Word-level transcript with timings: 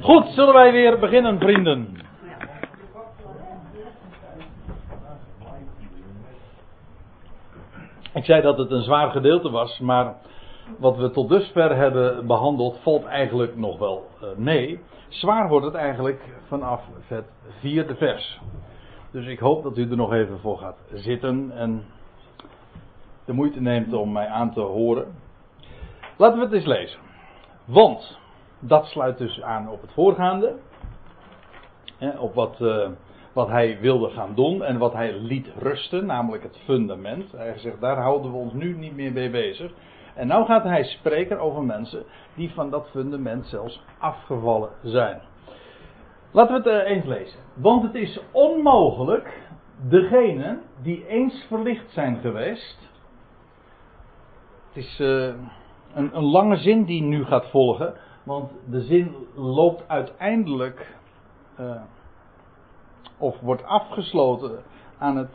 Goed, 0.00 0.26
zullen 0.26 0.54
wij 0.54 0.72
weer 0.72 0.98
beginnen, 0.98 1.38
vrienden? 1.38 1.96
Ik 8.14 8.24
zei 8.24 8.42
dat 8.42 8.58
het 8.58 8.70
een 8.70 8.82
zwaar 8.82 9.10
gedeelte 9.10 9.50
was, 9.50 9.78
maar 9.78 10.14
wat 10.78 10.96
we 10.96 11.10
tot 11.10 11.28
dusver 11.28 11.76
hebben 11.76 12.26
behandeld 12.26 12.78
valt 12.82 13.04
eigenlijk 13.04 13.56
nog 13.56 13.78
wel 13.78 14.06
uh, 14.22 14.28
mee. 14.36 14.80
Zwaar 15.08 15.48
wordt 15.48 15.66
het 15.66 15.74
eigenlijk 15.74 16.20
vanaf 16.46 16.82
het 17.06 17.30
vierde 17.60 17.94
vers. 17.94 18.40
Dus 19.10 19.26
ik 19.26 19.38
hoop 19.38 19.62
dat 19.62 19.78
u 19.78 19.90
er 19.90 19.96
nog 19.96 20.12
even 20.12 20.38
voor 20.38 20.58
gaat 20.58 20.76
zitten 20.92 21.50
en 21.54 21.84
de 23.24 23.32
moeite 23.32 23.60
neemt 23.60 23.92
om 23.92 24.12
mij 24.12 24.26
aan 24.26 24.52
te 24.52 24.60
horen. 24.60 25.06
Laten 26.16 26.38
we 26.38 26.44
het 26.44 26.54
eens 26.54 26.66
lezen. 26.66 26.98
Want, 27.64 28.18
dat 28.58 28.86
sluit 28.86 29.18
dus 29.18 29.42
aan 29.42 29.70
op 29.70 29.80
het 29.80 29.92
voorgaande. 29.92 30.54
Hè, 31.98 32.18
op 32.18 32.34
wat, 32.34 32.60
uh, 32.60 32.88
wat 33.32 33.48
hij 33.48 33.78
wilde 33.80 34.10
gaan 34.10 34.34
doen 34.34 34.64
en 34.64 34.78
wat 34.78 34.92
hij 34.92 35.12
liet 35.12 35.48
rusten, 35.58 36.06
namelijk 36.06 36.42
het 36.42 36.58
fundament. 36.64 37.32
Hij 37.32 37.58
zegt, 37.58 37.80
daar 37.80 37.96
houden 37.96 38.30
we 38.30 38.36
ons 38.36 38.52
nu 38.52 38.76
niet 38.76 38.94
meer 38.94 39.12
mee 39.12 39.30
bezig. 39.30 39.72
En 40.14 40.26
nu 40.26 40.44
gaat 40.44 40.64
hij 40.64 40.84
spreken 40.84 41.40
over 41.40 41.62
mensen 41.62 42.04
die 42.34 42.50
van 42.50 42.70
dat 42.70 42.88
fundament 42.90 43.46
zelfs 43.46 43.82
afgevallen 43.98 44.70
zijn. 44.82 45.20
Laten 46.30 46.62
we 46.62 46.70
het 46.70 46.82
uh, 46.82 46.90
eens 46.90 47.04
lezen. 47.04 47.40
Want 47.54 47.82
het 47.82 47.94
is 47.94 48.20
onmogelijk 48.32 49.42
degenen 49.88 50.60
die 50.82 51.06
eens 51.06 51.44
verlicht 51.48 51.90
zijn 51.90 52.16
geweest. 52.16 52.78
Het 54.68 54.84
is 54.84 54.98
uh, 55.00 55.24
een, 55.94 56.16
een 56.16 56.24
lange 56.24 56.56
zin 56.56 56.84
die 56.84 57.02
nu 57.02 57.24
gaat 57.24 57.50
volgen. 57.50 57.94
Want 58.28 58.50
de 58.70 58.80
zin 58.80 59.14
loopt 59.34 59.88
uiteindelijk. 59.88 60.96
Uh, 61.60 61.82
of 63.18 63.40
wordt 63.40 63.64
afgesloten 63.64 64.62
aan 64.98 65.16
het. 65.16 65.30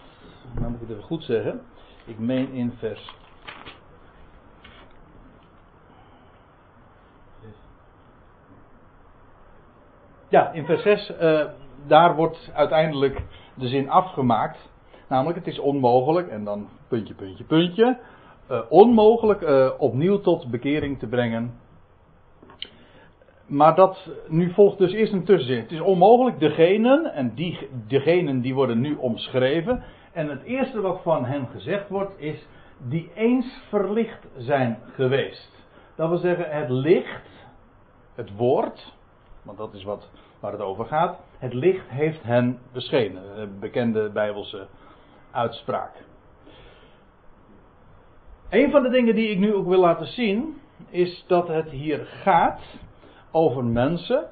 Nou 0.55 0.71
moet 0.71 0.81
ik 0.81 0.87
het 0.87 0.89
even 0.89 1.03
goed 1.03 1.23
zeggen. 1.23 1.61
Ik 2.05 2.19
meen 2.19 2.51
in 2.51 2.71
vers. 2.71 3.15
Ja, 10.29 10.51
in 10.51 10.65
vers 10.65 10.81
6. 10.81 11.11
Uh, 11.21 11.45
daar 11.87 12.15
wordt 12.15 12.51
uiteindelijk 12.53 13.21
de 13.55 13.67
zin 13.67 13.89
afgemaakt. 13.89 14.69
Namelijk, 15.07 15.37
het 15.37 15.47
is 15.47 15.59
onmogelijk. 15.59 16.27
En 16.27 16.43
dan 16.43 16.69
puntje, 16.87 17.13
puntje, 17.13 17.43
puntje. 17.43 17.99
Uh, 18.51 18.61
onmogelijk 18.69 19.75
opnieuw 19.79 20.19
tot 20.19 20.51
bekering 20.51 20.99
te 20.99 21.07
brengen 21.07 21.61
maar 23.45 23.75
dat, 23.75 24.09
nu 24.27 24.53
volgt 24.53 24.77
dus 24.77 24.91
eerst 24.91 25.13
een 25.13 25.25
tussenzin. 25.25 25.59
Het 25.59 25.71
is 25.71 25.81
onmogelijk, 25.81 26.39
degenen, 26.39 27.13
en 27.13 27.33
die, 27.35 27.69
degenen 27.87 28.41
die 28.41 28.53
worden 28.53 28.79
nu 28.79 28.95
omschreven. 28.95 29.83
En 30.11 30.29
het 30.29 30.43
eerste 30.43 30.81
wat 30.81 31.01
van 31.01 31.25
hen 31.25 31.47
gezegd 31.47 31.89
wordt 31.89 32.19
is, 32.19 32.47
die 32.77 33.11
eens 33.15 33.61
verlicht 33.69 34.27
zijn 34.37 34.79
geweest. 34.93 35.51
Dat 35.95 36.09
wil 36.09 36.17
zeggen, 36.17 36.49
het 36.49 36.69
licht, 36.69 37.29
het 38.15 38.35
woord, 38.35 38.93
want 39.41 39.57
dat 39.57 39.73
is 39.73 39.83
wat, 39.83 40.09
waar 40.39 40.51
het 40.51 40.61
over 40.61 40.85
gaat. 40.85 41.19
Het 41.37 41.53
licht 41.53 41.89
heeft 41.89 42.23
hen 42.23 42.59
beschenen. 42.71 43.39
Een 43.39 43.59
bekende 43.59 44.09
Bijbelse 44.09 44.67
uitspraak. 45.31 45.91
Een 48.49 48.71
van 48.71 48.83
de 48.83 48.89
dingen 48.89 49.15
die 49.15 49.29
ik 49.29 49.37
nu 49.37 49.53
ook 49.53 49.67
wil 49.67 49.79
laten 49.79 50.07
zien, 50.07 50.61
is 50.89 51.23
dat 51.27 51.47
het 51.47 51.69
hier 51.69 52.05
gaat 52.05 52.61
over 53.33 53.65
mensen 53.65 54.29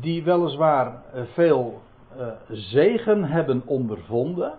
die 0.00 0.24
weliswaar 0.24 1.02
eh, 1.12 1.22
veel 1.32 1.82
uh, 2.18 2.26
zegen 2.48 3.24
hebben 3.24 3.62
ondervonden, 3.64 4.54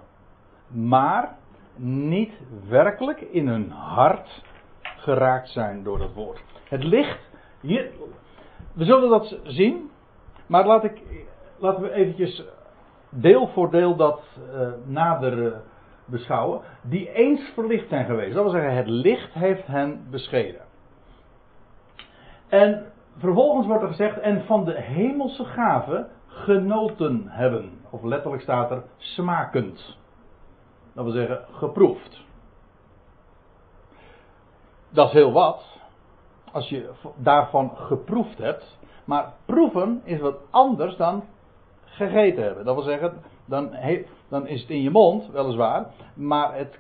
maar 0.68 1.36
niet 1.76 2.34
werkelijk 2.68 3.22
in 3.22 3.48
hun 3.48 3.72
hart 3.72 4.44
geraakt 4.82 5.50
zijn 5.50 5.84
door 5.84 5.98
dat 5.98 6.14
woord. 6.14 6.44
Het 6.70 6.84
licht, 6.84 7.20
we 8.74 8.86
zullen 8.86 9.10
dat 9.10 9.40
zien, 9.44 9.90
maar 10.48 10.66
laat 10.66 10.84
ik, 10.84 11.02
laten 11.58 11.82
we 11.82 11.92
eventjes 11.92 12.44
deel 13.10 13.48
voor 13.48 13.72
deel 13.72 13.96
dat 13.96 14.22
uh, 14.54 14.70
nader 14.86 15.62
beschouwen, 16.06 16.62
die 16.82 17.12
eens 17.12 17.52
verlicht 17.54 17.90
zijn 17.90 18.06
geweest. 18.06 18.34
Dat 18.34 18.44
wil 18.44 18.52
zeggen, 18.52 18.76
het 18.76 18.88
licht 18.88 19.34
heeft 19.34 19.68
hen 19.68 20.08
beschenen. 20.10 20.62
En 22.48 22.92
vervolgens 23.18 23.68
wordt 23.68 23.82
er 23.84 23.90
gezegd, 23.90 24.20
en 24.20 24.46
van 24.46 24.66
de 24.66 24.82
hemelse 24.82 25.46
gave 25.46 26.08
genoten 26.28 27.24
hebben. 27.28 27.72
Of 27.90 28.04
letterlijk 28.04 28.44
staat 28.44 28.72
er 28.72 28.84
smakend. 28.98 29.98
Dat 30.94 31.04
wil 31.04 31.14
zeggen 31.14 31.46
geproefd. 31.52 32.26
Dat 34.90 35.08
is 35.08 35.14
heel 35.14 35.32
wat. 35.32 35.80
Als 36.52 36.70
je 36.70 36.90
daarvan 37.16 37.72
geproefd 37.76 38.38
hebt. 38.38 38.78
Maar 39.06 39.34
proeven 39.46 40.02
is 40.04 40.20
wat 40.20 40.38
anders 40.50 40.96
dan 40.96 41.24
gegeten 41.84 42.44
hebben. 42.44 42.66
Dat 42.66 42.76
wil 42.76 42.84
zeggen, 42.84 43.14
dan, 43.46 43.72
dan 44.30 44.48
is 44.48 44.62
het 44.62 44.70
in 44.70 44.82
je 44.82 44.90
mond, 44.90 45.28
weliswaar. 45.32 45.88
Maar 46.14 46.56
het, 46.56 46.80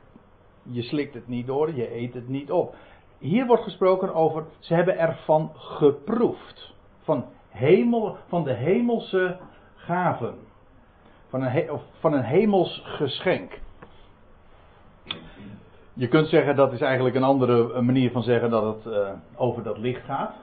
je 0.61 0.81
slikt 0.81 1.13
het 1.13 1.27
niet 1.27 1.47
door, 1.47 1.75
je 1.75 1.95
eet 1.95 2.13
het 2.13 2.27
niet 2.27 2.51
op. 2.51 2.75
Hier 3.19 3.45
wordt 3.45 3.63
gesproken 3.63 4.13
over, 4.13 4.43
ze 4.59 4.73
hebben 4.73 4.97
ervan 4.97 5.51
geproefd. 5.55 6.73
Van, 7.03 7.25
hemel, 7.49 8.17
van 8.27 8.43
de 8.43 8.53
hemelse 8.53 9.37
gaven. 9.75 10.35
Van 11.29 11.43
een, 11.43 11.69
van 11.99 12.13
een 12.13 12.23
hemels 12.23 12.81
geschenk. 12.85 13.59
Je 15.93 16.07
kunt 16.07 16.27
zeggen 16.27 16.55
dat 16.55 16.73
is 16.73 16.81
eigenlijk 16.81 17.15
een 17.15 17.23
andere 17.23 17.81
manier 17.81 18.11
van 18.11 18.23
zeggen 18.23 18.49
dat 18.49 18.63
het 18.63 18.93
uh, 18.93 19.09
over 19.35 19.63
dat 19.63 19.77
licht 19.77 20.03
gaat. 20.03 20.35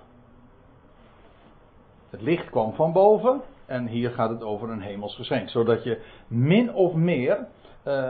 Het 2.11 2.23
licht 2.23 2.51
kwam 2.51 2.75
van 2.75 2.93
boven 2.93 3.41
en 3.67 3.87
hier 3.87 4.11
gaat 4.11 4.31
het 4.31 4.43
over 4.43 4.71
een 4.71 4.81
hemels 4.81 5.17
geschenk. 5.17 5.49
Zodat 5.49 5.85
je 5.85 6.01
min 6.27 6.75
of 6.75 6.95
meer 6.95 7.47
uh, 7.87 8.09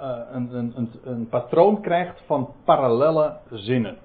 een, 0.00 0.48
een, 0.54 0.90
een, 1.04 1.28
patroon 1.28 1.80
krijgt 1.80 2.22
van 2.26 2.48
parallelle 2.64 3.36
zinnen. 3.50 3.96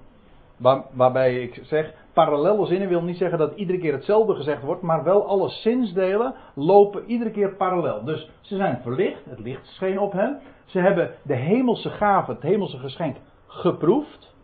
Waar, 0.56 0.82
waarbij 0.92 1.42
ik 1.42 1.60
zeg, 1.62 1.94
parallelle 2.12 2.66
zinnen 2.66 2.88
wil 2.88 3.02
niet 3.02 3.16
zeggen 3.16 3.38
dat 3.38 3.54
iedere 3.54 3.78
keer 3.78 3.92
hetzelfde 3.92 4.34
gezegd 4.34 4.62
wordt, 4.62 4.82
maar 4.82 5.04
wel 5.04 5.26
alle 5.26 5.48
zinsdelen 5.48 6.34
lopen 6.54 7.04
iedere 7.04 7.30
keer 7.30 7.54
parallel. 7.54 8.04
Dus 8.04 8.30
ze 8.40 8.56
zijn 8.56 8.78
verlicht, 8.82 9.24
het 9.24 9.38
licht 9.38 9.66
scheen 9.66 9.98
op 9.98 10.12
hen. 10.12 10.40
Ze 10.64 10.78
hebben 10.78 11.10
de 11.22 11.34
hemelse 11.34 11.90
gave, 11.90 12.30
het 12.32 12.42
hemelse 12.42 12.78
geschenk 12.78 13.16
geproefd. 13.46 14.34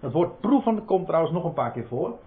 Het 0.00 0.12
woord 0.12 0.40
proeven 0.40 0.84
komt 0.84 1.06
trouwens 1.06 1.34
nog 1.34 1.44
een 1.44 1.52
paar 1.52 1.72
keer 1.72 1.86
voor. 1.86 2.18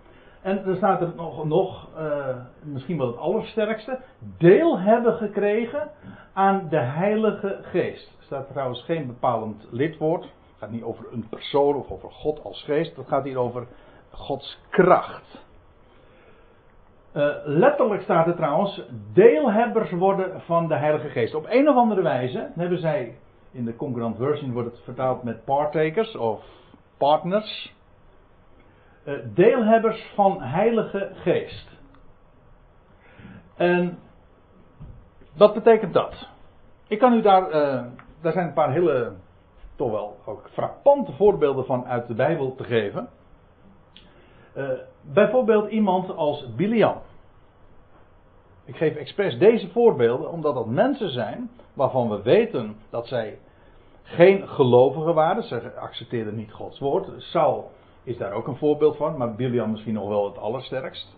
En 0.48 0.64
dan 0.66 0.76
staat 0.76 1.02
er 1.02 1.12
nog, 1.16 1.46
nog 1.46 1.88
uh, 1.98 2.36
misschien 2.64 2.98
wel 2.98 3.08
het 3.08 3.18
allersterkste, 3.18 4.00
deel 4.38 4.80
hebben 4.80 5.14
gekregen 5.14 5.90
aan 6.34 6.68
de 6.70 6.80
Heilige 6.80 7.60
Geest. 7.62 8.08
Er 8.18 8.24
staat 8.24 8.48
trouwens 8.48 8.84
geen 8.84 9.08
bepalend 9.08 9.68
lidwoord. 9.72 10.24
Het 10.24 10.32
gaat 10.58 10.72
niet 10.72 10.84
over 10.84 11.06
een 11.12 11.28
persoon 11.30 11.76
of 11.76 11.92
over 11.92 12.12
God 12.12 12.44
als 12.44 12.64
geest. 12.64 12.96
Het 12.96 13.08
gaat 13.08 13.24
hier 13.24 13.38
over 13.38 13.68
Gods 14.12 14.60
kracht. 14.70 15.46
Uh, 17.14 17.36
letterlijk 17.44 18.02
staat 18.02 18.28
er 18.28 18.36
trouwens, 18.36 18.82
deelhebbers 19.14 19.92
worden 19.92 20.42
van 20.42 20.68
de 20.68 20.76
Heilige 20.76 21.10
Geest. 21.10 21.36
Op 21.36 21.46
een 21.50 21.70
of 21.70 21.76
andere 21.76 22.02
wijze 22.02 22.52
hebben 22.56 22.80
zij, 22.80 23.18
in 23.52 23.66
de 23.66 23.76
concurrent 23.76 24.18
version 24.18 24.54
wordt 24.54 24.72
het 24.72 24.84
vertaald 24.84 25.24
met 25.24 25.46
partakers 25.46 26.16
of 26.16 26.44
partners. 26.98 27.76
Uh, 29.08 29.18
deelhebbers 29.34 30.12
van 30.16 30.42
Heilige 30.42 31.12
Geest. 31.14 31.68
En 33.56 34.00
wat 35.36 35.54
betekent 35.54 35.94
dat? 35.94 36.30
Ik 36.88 37.00
kan 37.00 37.14
u 37.14 37.22
daar, 37.22 37.48
uh, 37.48 37.86
daar 38.22 38.32
zijn 38.32 38.48
een 38.48 38.54
paar 38.54 38.72
hele, 38.72 39.14
toch 39.76 39.92
wel 39.92 40.18
ook 40.26 40.50
frappante 40.52 41.12
voorbeelden 41.12 41.66
van 41.66 41.86
uit 41.86 42.08
de 42.08 42.14
Bijbel 42.14 42.56
te 42.56 42.64
geven. 42.64 43.10
Uh, 44.56 44.70
bijvoorbeeld 45.02 45.70
iemand 45.70 46.16
als 46.16 46.56
Biliam. 46.56 47.02
Ik 48.66 48.76
geef 48.76 48.96
expres 48.96 49.38
deze 49.38 49.70
voorbeelden 49.70 50.32
omdat 50.32 50.54
dat 50.56 50.68
mensen 50.68 51.10
zijn 51.10 51.50
waarvan 51.74 52.10
we 52.10 52.22
weten 52.22 52.76
dat 52.90 53.08
zij 53.08 53.40
geen 54.04 54.48
gelovigen 54.48 55.14
waren. 55.14 55.44
Ze 55.44 55.74
accepteerden 55.76 56.36
niet 56.36 56.52
Gods 56.52 56.80
woord. 56.80 57.08
Saul 57.18 57.72
is 58.08 58.18
daar 58.18 58.32
ook 58.32 58.48
een 58.48 58.58
voorbeeld 58.58 58.98
van, 58.98 59.18
maar 59.18 59.36
Biliam 59.36 59.72
misschien 59.72 59.94
nog 59.94 60.08
wel 60.08 60.26
het 60.26 60.38
allersterkst. 60.38 61.18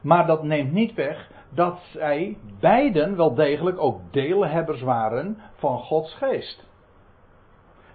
Maar 0.00 0.26
dat 0.26 0.42
neemt 0.42 0.72
niet 0.72 0.94
weg 0.94 1.30
dat 1.50 1.78
zij 1.92 2.38
beiden 2.60 3.16
wel 3.16 3.34
degelijk 3.34 3.78
ook 3.78 4.00
deelhebbers 4.10 4.82
waren 4.82 5.38
van 5.54 5.78
Gods 5.78 6.14
geest. 6.14 6.66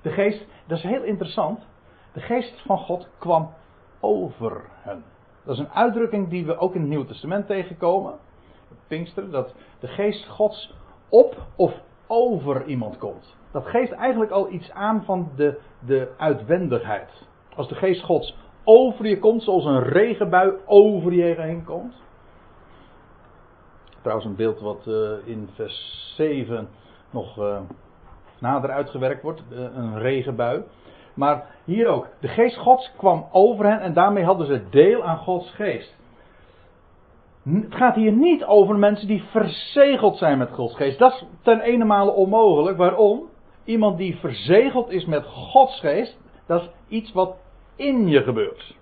De 0.01 0.09
geest, 0.09 0.45
dat 0.67 0.77
is 0.77 0.83
heel 0.83 1.03
interessant. 1.03 1.67
De 2.13 2.19
geest 2.19 2.61
van 2.65 2.77
God 2.77 3.09
kwam 3.17 3.53
over 3.99 4.69
hen. 4.71 5.03
Dat 5.45 5.53
is 5.53 5.59
een 5.59 5.71
uitdrukking 5.71 6.29
die 6.29 6.45
we 6.45 6.57
ook 6.57 6.73
in 6.73 6.79
het 6.79 6.89
Nieuwe 6.89 7.05
Testament 7.05 7.47
tegenkomen. 7.47 8.13
Pinkster, 8.87 9.31
dat 9.31 9.55
de 9.79 9.87
geest 9.87 10.27
Gods 10.27 10.75
op 11.09 11.37
of 11.55 11.73
over 12.07 12.65
iemand 12.65 12.97
komt. 12.97 13.37
Dat 13.51 13.65
geeft 13.65 13.91
eigenlijk 13.91 14.31
al 14.31 14.51
iets 14.51 14.71
aan 14.71 15.03
van 15.03 15.31
de, 15.35 15.59
de 15.85 16.13
uitwendigheid. 16.17 17.31
Als 17.55 17.67
de 17.67 17.75
geest 17.75 18.03
Gods 18.03 18.35
over 18.63 19.07
je 19.07 19.19
komt, 19.19 19.43
zoals 19.43 19.65
een 19.65 19.83
regenbui 19.83 20.53
over 20.65 21.13
je 21.13 21.41
heen 21.41 21.63
komt. 21.63 21.93
Trouwens, 24.01 24.27
een 24.27 24.35
beeld 24.35 24.59
wat 24.59 24.85
uh, 24.87 25.11
in 25.23 25.49
vers 25.53 26.13
7 26.15 26.67
nog 27.09 27.37
uh, 27.37 27.59
nader 28.39 28.69
uitgewerkt 28.71 29.21
wordt: 29.23 29.43
uh, 29.51 29.59
een 29.59 29.99
regenbui. 29.99 30.63
Maar 31.13 31.45
hier 31.63 31.87
ook, 31.87 32.07
de 32.19 32.27
geest 32.27 32.57
Gods 32.57 32.91
kwam 32.97 33.25
over 33.31 33.65
hen 33.65 33.79
en 33.79 33.93
daarmee 33.93 34.23
hadden 34.23 34.47
ze 34.47 34.69
deel 34.69 35.03
aan 35.03 35.17
Gods 35.17 35.51
geest. 35.51 35.95
Het 37.43 37.75
gaat 37.75 37.95
hier 37.95 38.11
niet 38.11 38.43
over 38.43 38.75
mensen 38.75 39.07
die 39.07 39.23
verzegeld 39.23 40.17
zijn 40.17 40.37
met 40.37 40.51
Gods 40.51 40.75
geest. 40.75 40.99
Dat 40.99 41.11
is 41.11 41.25
ten 41.41 41.59
ene 41.59 42.11
onmogelijk. 42.11 42.77
Waarom? 42.77 43.29
Iemand 43.63 43.97
die 43.97 44.15
verzegeld 44.15 44.89
is 44.89 45.05
met 45.05 45.25
Gods 45.25 45.79
geest, 45.79 46.17
dat 46.47 46.61
is 46.61 46.69
iets 46.87 47.13
wat 47.13 47.35
in 47.75 48.07
je 48.07 48.23
gebeurt. 48.23 48.75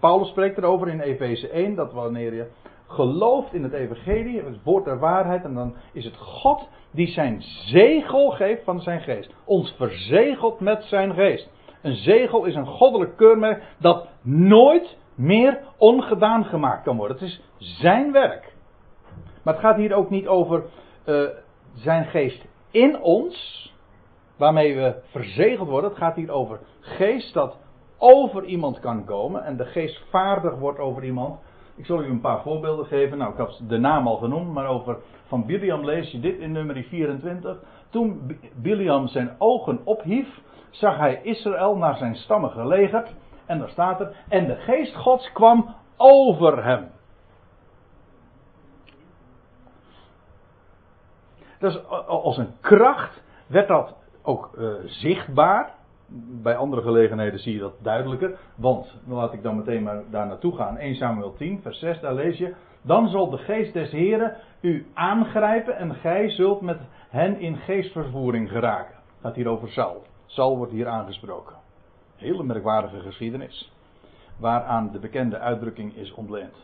Paulus 0.00 0.28
spreekt 0.28 0.58
erover 0.58 0.88
in 0.88 1.00
Efeze 1.00 1.48
1 1.48 1.74
dat 1.74 1.92
wanneer 1.92 2.34
je 2.34 2.50
gelooft 2.86 3.54
in 3.54 3.62
het 3.62 3.72
evangelie, 3.72 4.42
het 4.42 4.62
woord 4.62 4.84
der 4.84 4.98
waarheid, 4.98 5.44
en 5.44 5.54
dan 5.54 5.74
is 5.92 6.04
het 6.04 6.16
God 6.16 6.68
die 6.90 7.06
zijn 7.06 7.42
zegel 7.42 8.30
geeft 8.30 8.64
van 8.64 8.80
zijn 8.80 9.00
geest. 9.00 9.34
Ons 9.44 9.74
verzegelt 9.76 10.60
met 10.60 10.84
zijn 10.84 11.14
geest. 11.14 11.50
Een 11.82 11.96
zegel 11.96 12.44
is 12.44 12.54
een 12.54 12.66
goddelijk 12.66 13.16
keurmerk 13.16 13.62
dat 13.78 14.08
nooit 14.22 14.96
meer 15.14 15.60
ongedaan 15.76 16.44
gemaakt 16.44 16.84
kan 16.84 16.96
worden. 16.96 17.16
Het 17.16 17.26
is 17.26 17.42
zijn 17.58 18.12
werk. 18.12 18.52
Maar 19.42 19.54
het 19.54 19.62
gaat 19.62 19.76
hier 19.76 19.94
ook 19.94 20.10
niet 20.10 20.26
over 20.26 20.64
uh, 21.06 21.28
zijn 21.74 22.04
geest 22.04 22.44
in 22.70 23.00
ons, 23.00 23.72
waarmee 24.36 24.74
we 24.76 24.94
verzegeld 25.10 25.68
worden. 25.68 25.90
Het 25.90 25.98
gaat 25.98 26.16
hier 26.16 26.30
over 26.30 26.60
geest 26.80 27.34
dat 27.34 27.56
over 27.98 28.44
iemand 28.44 28.80
kan 28.80 29.04
komen 29.04 29.44
en 29.44 29.56
de 29.56 29.64
geest 29.64 30.02
vaardig 30.10 30.58
wordt 30.58 30.78
over 30.78 31.04
iemand. 31.04 31.40
Ik 31.76 31.86
zal 31.86 32.02
u 32.02 32.08
een 32.08 32.20
paar 32.20 32.42
voorbeelden 32.42 32.86
geven. 32.86 33.18
Nou, 33.18 33.32
ik 33.32 33.38
heb 33.38 33.50
de 33.68 33.78
naam 33.78 34.06
al 34.06 34.16
genoemd, 34.16 34.52
maar 34.52 34.66
over 34.66 34.96
van 35.26 35.46
Biliam 35.46 35.84
lees 35.84 36.10
je 36.10 36.20
dit 36.20 36.38
in 36.38 36.52
nummer 36.52 36.82
24. 36.82 37.58
Toen 37.90 38.38
Biliam 38.54 39.08
zijn 39.08 39.34
ogen 39.38 39.80
ophief, 39.84 40.40
zag 40.70 40.96
hij 40.96 41.20
Israël 41.22 41.76
naar 41.76 41.96
zijn 41.96 42.16
stammen 42.16 42.50
gelegerd. 42.50 43.14
En 43.46 43.58
daar 43.58 43.68
staat 43.68 44.00
er, 44.00 44.16
en 44.28 44.46
de 44.46 44.56
geest 44.56 44.96
gods 44.96 45.32
kwam 45.32 45.74
over 45.96 46.64
hem. 46.64 46.90
Dus 51.58 51.88
als 52.06 52.36
een 52.36 52.54
kracht 52.60 53.22
werd 53.46 53.68
dat 53.68 53.94
ook 54.24 54.50
uh, 54.58 54.72
zichtbaar. 54.84 55.74
Bij 56.42 56.56
andere 56.56 56.82
gelegenheden 56.82 57.38
zie 57.38 57.52
je 57.54 57.60
dat 57.60 57.74
duidelijker. 57.82 58.38
Want, 58.54 58.94
laat 59.06 59.32
ik 59.32 59.42
dan 59.42 59.56
meteen 59.56 59.82
maar 59.82 60.02
daar 60.10 60.26
naartoe 60.26 60.56
gaan. 60.56 60.76
1 60.76 60.94
Samuel 60.94 61.34
10, 61.34 61.60
vers 61.62 61.78
6, 61.78 62.00
daar 62.00 62.14
lees 62.14 62.38
je. 62.38 62.54
Dan 62.82 63.08
zal 63.08 63.30
de 63.30 63.38
geest 63.38 63.72
des 63.72 63.90
Heren 63.90 64.36
u 64.60 64.86
aangrijpen 64.94 65.76
en 65.76 65.94
gij 65.94 66.30
zult 66.30 66.60
met 66.60 66.78
hen 67.08 67.38
in 67.38 67.56
geestvervoering 67.56 68.50
geraken. 68.50 68.94
Gaat 69.20 69.34
hier 69.34 69.48
over 69.48 69.68
Saul. 69.68 70.02
Saul 70.26 70.56
wordt 70.56 70.72
hier 70.72 70.88
aangesproken. 70.88 71.56
Hele 72.16 72.42
merkwaardige 72.42 73.00
geschiedenis. 73.00 73.72
Waaraan 74.36 74.90
de 74.92 74.98
bekende 74.98 75.38
uitdrukking 75.38 75.96
is 75.96 76.14
ontleend. 76.14 76.54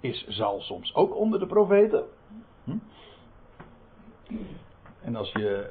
Is 0.00 0.26
Saul 0.28 0.60
soms 0.60 0.94
ook 0.94 1.16
onder 1.16 1.38
de 1.38 1.46
profeten? 1.46 2.04
Hm? 2.64 2.76
En 5.02 5.16
als 5.16 5.32
je 5.32 5.70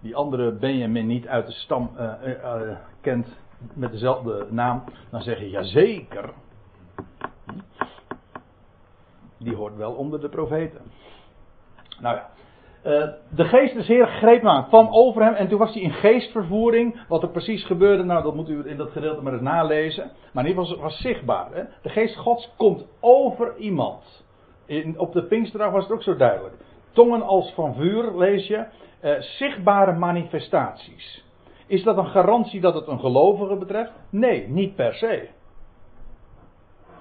die 0.00 0.16
andere 0.16 0.52
Benjamin 0.52 1.06
niet 1.06 1.26
uit 1.26 1.46
de 1.46 1.52
stam 1.52 1.90
uh, 1.98 2.12
uh, 2.26 2.76
kent 3.00 3.26
met 3.74 3.90
dezelfde 3.90 4.46
naam, 4.50 4.84
dan 5.10 5.22
zeg 5.22 5.38
je 5.38 5.50
jazeker. 5.50 6.30
Die 9.38 9.54
hoort 9.54 9.76
wel 9.76 9.92
onder 9.92 10.20
de 10.20 10.28
profeten. 10.28 10.80
Nou 12.00 12.16
ja. 12.16 12.30
De 13.28 13.44
geest 13.44 13.74
des 13.74 13.86
Heer 13.86 14.06
greep 14.06 14.44
aan, 14.44 14.66
kwam 14.66 14.88
over 14.90 15.22
hem 15.22 15.34
en 15.34 15.48
toen 15.48 15.58
was 15.58 15.72
hij 15.72 15.82
in 15.82 15.92
geestvervoering. 15.92 17.06
Wat 17.08 17.22
er 17.22 17.28
precies 17.28 17.64
gebeurde, 17.64 18.02
nou 18.02 18.22
dat 18.22 18.34
moet 18.34 18.48
u 18.48 18.68
in 18.68 18.76
dat 18.76 18.90
gedeelte 18.90 19.22
maar 19.22 19.32
eens 19.32 19.42
nalezen. 19.42 20.10
Maar 20.32 20.44
in 20.44 20.50
ieder 20.50 20.64
geval 20.64 20.80
was, 20.80 20.92
was 20.92 21.00
zichtbaar. 21.00 21.54
Hè? 21.54 21.62
De 21.82 21.88
geest 21.88 22.16
Gods 22.16 22.52
komt 22.56 22.86
over 23.00 23.56
iemand. 23.56 24.24
In, 24.66 24.98
op 24.98 25.12
de 25.12 25.22
Pinksterdag 25.22 25.70
was 25.70 25.82
het 25.82 25.92
ook 25.92 26.02
zo 26.02 26.16
duidelijk. 26.16 26.54
Tongen 26.96 27.22
als 27.22 27.52
van 27.54 27.74
vuur, 27.74 28.16
lees 28.16 28.46
je. 28.46 28.64
Uh, 29.02 29.20
zichtbare 29.20 29.92
manifestaties. 29.92 31.24
Is 31.66 31.82
dat 31.82 31.96
een 31.96 32.06
garantie 32.06 32.60
dat 32.60 32.74
het 32.74 32.86
een 32.86 33.00
gelovige 33.00 33.56
betreft? 33.56 33.92
Nee, 34.10 34.48
niet 34.48 34.74
per 34.74 34.94
se. 34.94 35.28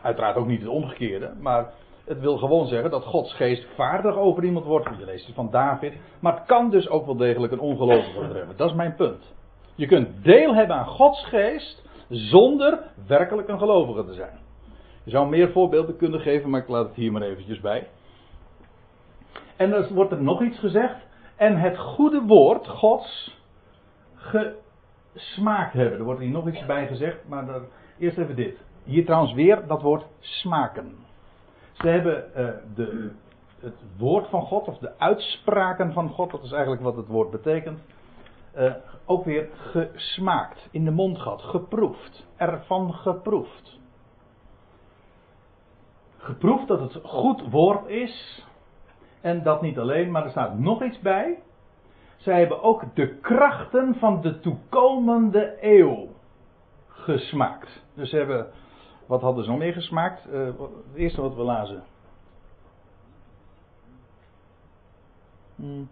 Uiteraard 0.02 0.36
ook 0.36 0.48
niet 0.48 0.60
het 0.60 0.70
omgekeerde, 0.70 1.34
maar 1.40 1.74
het 2.06 2.20
wil 2.20 2.38
gewoon 2.38 2.68
zeggen 2.68 2.90
dat 2.90 3.04
Gods 3.04 3.34
geest 3.34 3.68
vaardig 3.76 4.16
over 4.16 4.44
iemand 4.44 4.66
wordt. 4.66 4.90
Je 4.98 5.06
leest 5.06 5.26
het 5.26 5.36
van 5.36 5.52
David. 5.52 5.94
Maar 6.20 6.34
het 6.34 6.46
kan 6.46 6.70
dus 6.70 6.90
ook 6.90 7.06
wel 7.06 7.18
degelijk 7.18 7.54
een 7.54 7.60
ongelovige 7.60 8.20
betreffen. 8.20 8.58
Dat 8.58 8.70
is 8.70 8.76
mijn 8.76 8.96
punt. 8.96 9.34
Je 9.76 9.88
kunt 9.88 10.24
deel 10.24 10.56
hebben 10.56 10.76
aan 10.76 10.88
Gods 10.88 11.26
geest 11.26 11.84
zonder 12.10 12.80
werkelijk 13.08 13.48
een 13.48 13.60
gelovige 13.60 14.06
te 14.06 14.14
zijn. 14.14 14.38
Je 15.04 15.12
zou 15.12 15.30
meer 15.30 15.52
voorbeelden 15.52 15.98
kunnen 15.98 16.20
geven, 16.20 16.50
maar 16.50 16.62
ik 16.62 16.68
laat 16.68 16.88
het 16.88 16.96
hier 16.96 17.12
maar 17.12 17.22
eventjes 17.22 17.60
bij. 17.60 17.88
En 19.56 19.69
dan 19.69 19.88
wordt 19.94 20.12
er 20.12 20.22
nog 20.22 20.42
iets 20.42 20.60
gezegd. 20.60 20.96
En 21.36 21.57
het 21.57 21.78
goede 21.78 22.22
woord 22.22 22.68
Gods 22.68 23.40
gesmaakt 24.16 25.74
hebben. 25.74 25.98
Er 25.98 26.04
wordt 26.04 26.19
hier 26.19 26.30
nog 26.30 26.48
iets 26.48 26.66
bij 26.66 26.88
gezegd, 26.88 27.28
maar 27.28 27.46
dan, 27.46 27.66
eerst 27.98 28.18
even 28.18 28.36
dit. 28.36 28.63
Hier 28.84 29.06
trouwens 29.06 29.34
weer 29.34 29.68
dat 29.68 29.81
woord 29.81 30.06
smaken. 30.19 30.96
Ze 31.74 31.88
hebben 31.88 32.24
uh, 32.38 32.50
de, 32.75 33.12
het 33.60 33.84
woord 33.98 34.30
van 34.30 34.42
God, 34.42 34.68
of 34.68 34.78
de 34.78 35.00
uitspraken 35.00 35.94
van 35.94 36.10
God, 36.10 36.31
dat 36.31 36.44
is 36.44 36.51
eigenlijk 36.51 36.81
wat 36.81 36.96
het 36.96 37.08
woord 37.08 37.31
betekent, 37.31 37.80
uh, 38.58 38.74
ook 39.06 39.25
weer 39.25 39.50
gesmaakt, 39.54 40.68
in 40.72 40.86
de 40.86 40.92
mond 40.92 41.19
gehad, 41.19 41.42
geproefd, 41.42 42.25
ervan 42.36 42.94
geproefd. 42.94 43.80
Geproefd 46.18 46.68
dat 46.68 46.80
het 46.80 47.03
goed 47.03 47.50
woord 47.50 47.88
is, 47.88 48.45
en 49.25 49.44
dat 49.44 49.62
niet 49.62 49.79
alleen, 49.79 50.12
maar 50.12 50.24
er 50.24 50.29
staat 50.29 50.60
nog 50.60 50.84
iets 50.84 51.00
bij. 51.00 51.39
Zij 52.17 52.39
hebben 52.39 52.62
ook 52.62 52.96
de 52.96 53.17
krachten 53.17 53.96
van 53.96 54.22
de 54.22 54.39
toekomende 54.39 55.58
eeuw 55.62 56.08
gesmaakt. 56.88 57.84
Dus 57.94 58.10
ze 58.10 58.17
hebben, 58.17 58.48
wat 59.05 59.22
hadden 59.22 59.44
ze 59.44 59.50
nog 59.50 59.60
meer 59.60 59.74
gesmaakt? 59.74 60.27
Uh, 60.32 60.46
het 60.46 60.96
eerste 60.96 61.22
wat 61.22 61.36
we 61.36 61.41
lazen. 61.41 61.84
Hmm. 65.55 65.89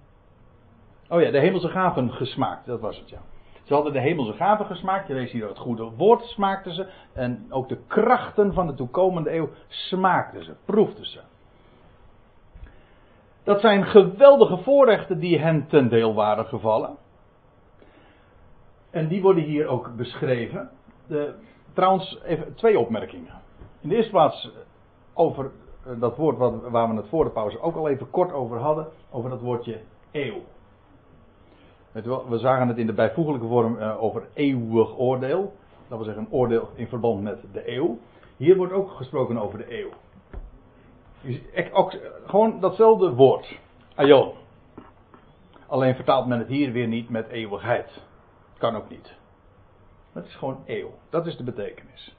Oh 1.09 1.21
ja, 1.21 1.31
de 1.31 1.39
hemelse 1.39 1.69
gaven 1.69 2.11
gesmaakt, 2.11 2.65
dat 2.65 2.79
was 2.79 2.99
het 2.99 3.09
ja. 3.09 3.21
Ze 3.63 3.73
hadden 3.73 3.93
de 3.93 3.99
hemelse 3.99 4.33
gaven 4.33 4.65
gesmaakt, 4.65 5.07
je 5.07 5.13
leest 5.13 5.31
hier 5.31 5.47
het 5.47 5.57
goede 5.57 5.83
woord 5.83 6.23
smaakten 6.23 6.73
ze. 6.73 6.87
En 7.13 7.45
ook 7.49 7.69
de 7.69 7.77
krachten 7.87 8.53
van 8.53 8.67
de 8.67 8.73
toekomende 8.73 9.35
eeuw 9.35 9.49
smaakten 9.67 10.43
ze, 10.43 10.55
proefden 10.65 11.05
ze. 11.05 11.19
Dat 13.43 13.59
zijn 13.59 13.85
geweldige 13.85 14.57
voorrechten 14.57 15.19
die 15.19 15.39
hen 15.39 15.67
ten 15.67 15.89
deel 15.89 16.13
waren 16.13 16.45
gevallen. 16.45 16.97
En 18.89 19.07
die 19.07 19.21
worden 19.21 19.43
hier 19.43 19.67
ook 19.67 19.95
beschreven. 19.95 20.69
De, 21.07 21.33
trouwens, 21.73 22.19
even 22.23 22.55
twee 22.55 22.79
opmerkingen. 22.79 23.41
In 23.81 23.89
de 23.89 23.95
eerste 23.95 24.11
plaats 24.11 24.51
over 25.13 25.51
eh, 25.85 25.99
dat 25.99 26.17
woord 26.17 26.37
wat, 26.37 26.61
waar 26.69 26.89
we 26.89 26.95
het 26.95 27.07
voor 27.07 27.23
de 27.23 27.29
pauze 27.29 27.59
ook 27.59 27.75
al 27.75 27.89
even 27.89 28.09
kort 28.09 28.33
over 28.33 28.57
hadden. 28.57 28.87
Over 29.11 29.29
dat 29.29 29.41
woordje 29.41 29.81
eeuw. 30.11 30.41
we 32.29 32.37
zagen 32.37 32.67
het 32.67 32.77
in 32.77 32.85
de 32.85 32.93
bijvoeglijke 32.93 33.47
vorm 33.47 33.77
uh, 33.77 34.03
over 34.03 34.27
eeuwig 34.33 34.97
oordeel. 34.97 35.53
Dat 35.87 35.97
wil 35.97 36.03
zeggen 36.03 36.23
een 36.23 36.31
oordeel 36.31 36.69
in 36.75 36.87
verband 36.87 37.21
met 37.21 37.41
de 37.51 37.75
eeuw. 37.75 37.97
Hier 38.37 38.55
wordt 38.57 38.73
ook 38.73 38.91
gesproken 38.91 39.37
over 39.37 39.57
de 39.57 39.79
eeuw. 39.79 39.89
Ook, 41.71 41.95
gewoon 42.25 42.59
datzelfde 42.59 43.13
woord. 43.13 43.59
Aion. 43.95 44.31
Alleen 45.67 45.95
vertaalt 45.95 46.27
men 46.27 46.39
het 46.39 46.47
hier 46.47 46.71
weer 46.71 46.87
niet 46.87 47.09
met 47.09 47.27
eeuwigheid. 47.27 48.01
Kan 48.57 48.75
ook 48.75 48.89
niet. 48.89 49.13
Het 50.13 50.25
is 50.25 50.35
gewoon 50.35 50.63
eeuw. 50.65 50.91
Dat 51.09 51.25
is 51.25 51.37
de 51.37 51.43
betekenis. 51.43 52.15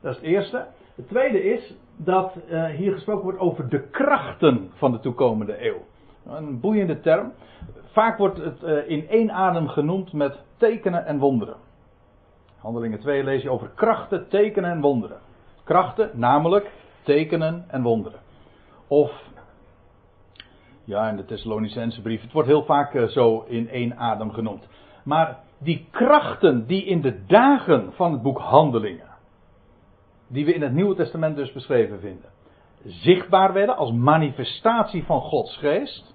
Dat 0.00 0.10
is 0.10 0.16
het 0.16 0.26
eerste. 0.26 0.66
Het 0.94 1.08
tweede 1.08 1.42
is 1.42 1.74
dat 1.96 2.34
uh, 2.50 2.64
hier 2.64 2.92
gesproken 2.92 3.22
wordt 3.22 3.38
over 3.38 3.68
de 3.68 3.88
krachten 3.88 4.70
van 4.74 4.92
de 4.92 5.00
toekomende 5.00 5.66
eeuw. 5.66 5.86
Een 6.26 6.60
boeiende 6.60 7.00
term. 7.00 7.32
Vaak 7.92 8.18
wordt 8.18 8.38
het 8.38 8.62
uh, 8.62 8.88
in 8.90 9.08
één 9.08 9.30
adem 9.30 9.68
genoemd 9.68 10.12
met 10.12 10.44
tekenen 10.56 11.06
en 11.06 11.18
wonderen. 11.18 11.56
Handelingen 12.58 13.00
2 13.00 13.24
lees 13.24 13.42
je 13.42 13.50
over 13.50 13.70
krachten, 13.74 14.28
tekenen 14.28 14.70
en 14.70 14.80
wonderen. 14.80 15.18
Krachten, 15.64 16.10
namelijk 16.14 16.70
tekenen 17.10 17.64
en 17.68 17.82
wonderen. 17.82 18.20
Of, 18.88 19.12
ja, 20.84 21.08
in 21.08 21.16
de 21.16 21.24
Thessalonicense 21.24 22.02
brief, 22.02 22.22
het 22.22 22.32
wordt 22.32 22.48
heel 22.48 22.64
vaak 22.64 22.94
eh, 22.94 23.04
zo 23.04 23.44
in 23.48 23.68
één 23.68 23.96
adem 23.96 24.32
genoemd. 24.32 24.68
Maar 25.04 25.38
die 25.58 25.88
krachten 25.90 26.66
die 26.66 26.84
in 26.84 27.00
de 27.00 27.26
dagen 27.26 27.92
van 27.92 28.12
het 28.12 28.22
boek 28.22 28.38
Handelingen, 28.38 29.08
die 30.28 30.44
we 30.44 30.54
in 30.54 30.62
het 30.62 30.72
Nieuwe 30.72 30.94
Testament 30.94 31.36
dus 31.36 31.52
beschreven 31.52 32.00
vinden, 32.00 32.30
zichtbaar 32.84 33.52
werden 33.52 33.76
als 33.76 33.92
manifestatie 33.92 35.04
van 35.04 35.20
Gods 35.20 35.56
geest. 35.56 36.14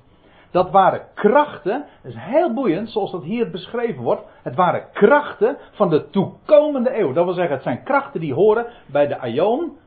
Dat 0.52 0.72
waren 0.72 1.08
krachten, 1.14 1.86
dat 2.04 2.12
is 2.12 2.18
heel 2.20 2.54
boeiend 2.54 2.90
zoals 2.90 3.12
dat 3.12 3.24
hier 3.24 3.50
beschreven 3.52 4.04
wordt. 4.04 4.22
Het 4.44 4.56
waren 4.56 4.92
krachten 4.94 5.58
van 5.72 5.90
de 5.90 6.10
toekomende 6.10 7.00
eeuw. 7.00 7.14
Dat 7.14 7.26
wil 7.26 7.34
zeggen, 7.34 7.54
het 7.54 7.64
zijn 7.64 7.84
krachten 7.84 8.20
die 8.20 8.34
horen 8.34 8.66
bij 8.86 9.08
de 9.08 9.20
Aion, 9.20 9.78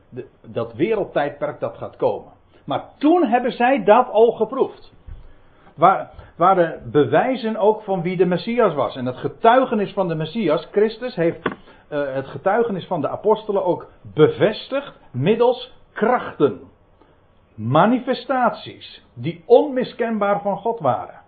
dat 0.41 0.73
wereldtijdperk 0.73 1.59
dat 1.59 1.77
gaat 1.77 1.95
komen. 1.95 2.31
Maar 2.65 2.83
toen 2.97 3.25
hebben 3.25 3.51
zij 3.51 3.83
dat 3.83 4.09
al 4.09 4.31
geproefd. 4.31 4.93
Waar, 5.75 6.11
waren 6.35 6.91
bewijzen 6.91 7.57
ook 7.57 7.81
van 7.81 8.01
wie 8.01 8.17
de 8.17 8.25
Messias 8.25 8.73
was. 8.73 8.95
En 8.95 9.05
het 9.05 9.17
getuigenis 9.17 9.93
van 9.93 10.07
de 10.07 10.15
Messias, 10.15 10.67
Christus, 10.71 11.15
heeft 11.15 11.47
uh, 11.47 12.13
het 12.13 12.27
getuigenis 12.27 12.85
van 12.87 13.01
de 13.01 13.09
apostelen 13.09 13.65
ook 13.65 13.87
bevestigd 14.13 14.99
middels 15.11 15.73
krachten. 15.93 16.61
Manifestaties 17.55 19.05
die 19.13 19.43
onmiskenbaar 19.45 20.41
van 20.41 20.57
God 20.57 20.79
waren. 20.79 21.21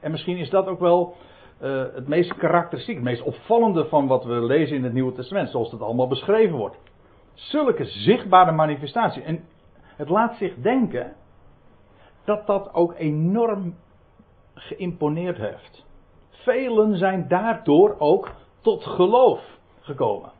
En 0.00 0.10
misschien 0.10 0.36
is 0.36 0.50
dat 0.50 0.66
ook 0.66 0.80
wel 0.80 1.16
uh, 1.62 1.84
het 1.94 2.08
meest 2.08 2.34
karakteristiek, 2.34 2.94
het 2.94 3.04
meest 3.04 3.22
opvallende 3.22 3.84
van 3.84 4.06
wat 4.06 4.24
we 4.24 4.44
lezen 4.44 4.76
in 4.76 4.84
het 4.84 4.92
Nieuwe 4.92 5.12
Testament, 5.12 5.50
zoals 5.50 5.70
het 5.70 5.82
allemaal 5.82 6.08
beschreven 6.08 6.56
wordt. 6.56 6.76
Zulke 7.38 7.84
zichtbare 7.84 8.52
manifestaties. 8.52 9.22
En 9.22 9.44
het 9.96 10.08
laat 10.08 10.36
zich 10.36 10.54
denken 10.54 11.12
dat 12.24 12.46
dat 12.46 12.74
ook 12.74 12.94
enorm 12.96 13.74
geïmponeerd 14.54 15.36
heeft. 15.36 15.84
Velen 16.30 16.96
zijn 16.96 17.28
daardoor 17.28 17.96
ook 17.98 18.30
tot 18.60 18.84
geloof 18.84 19.40
gekomen. 19.80 20.30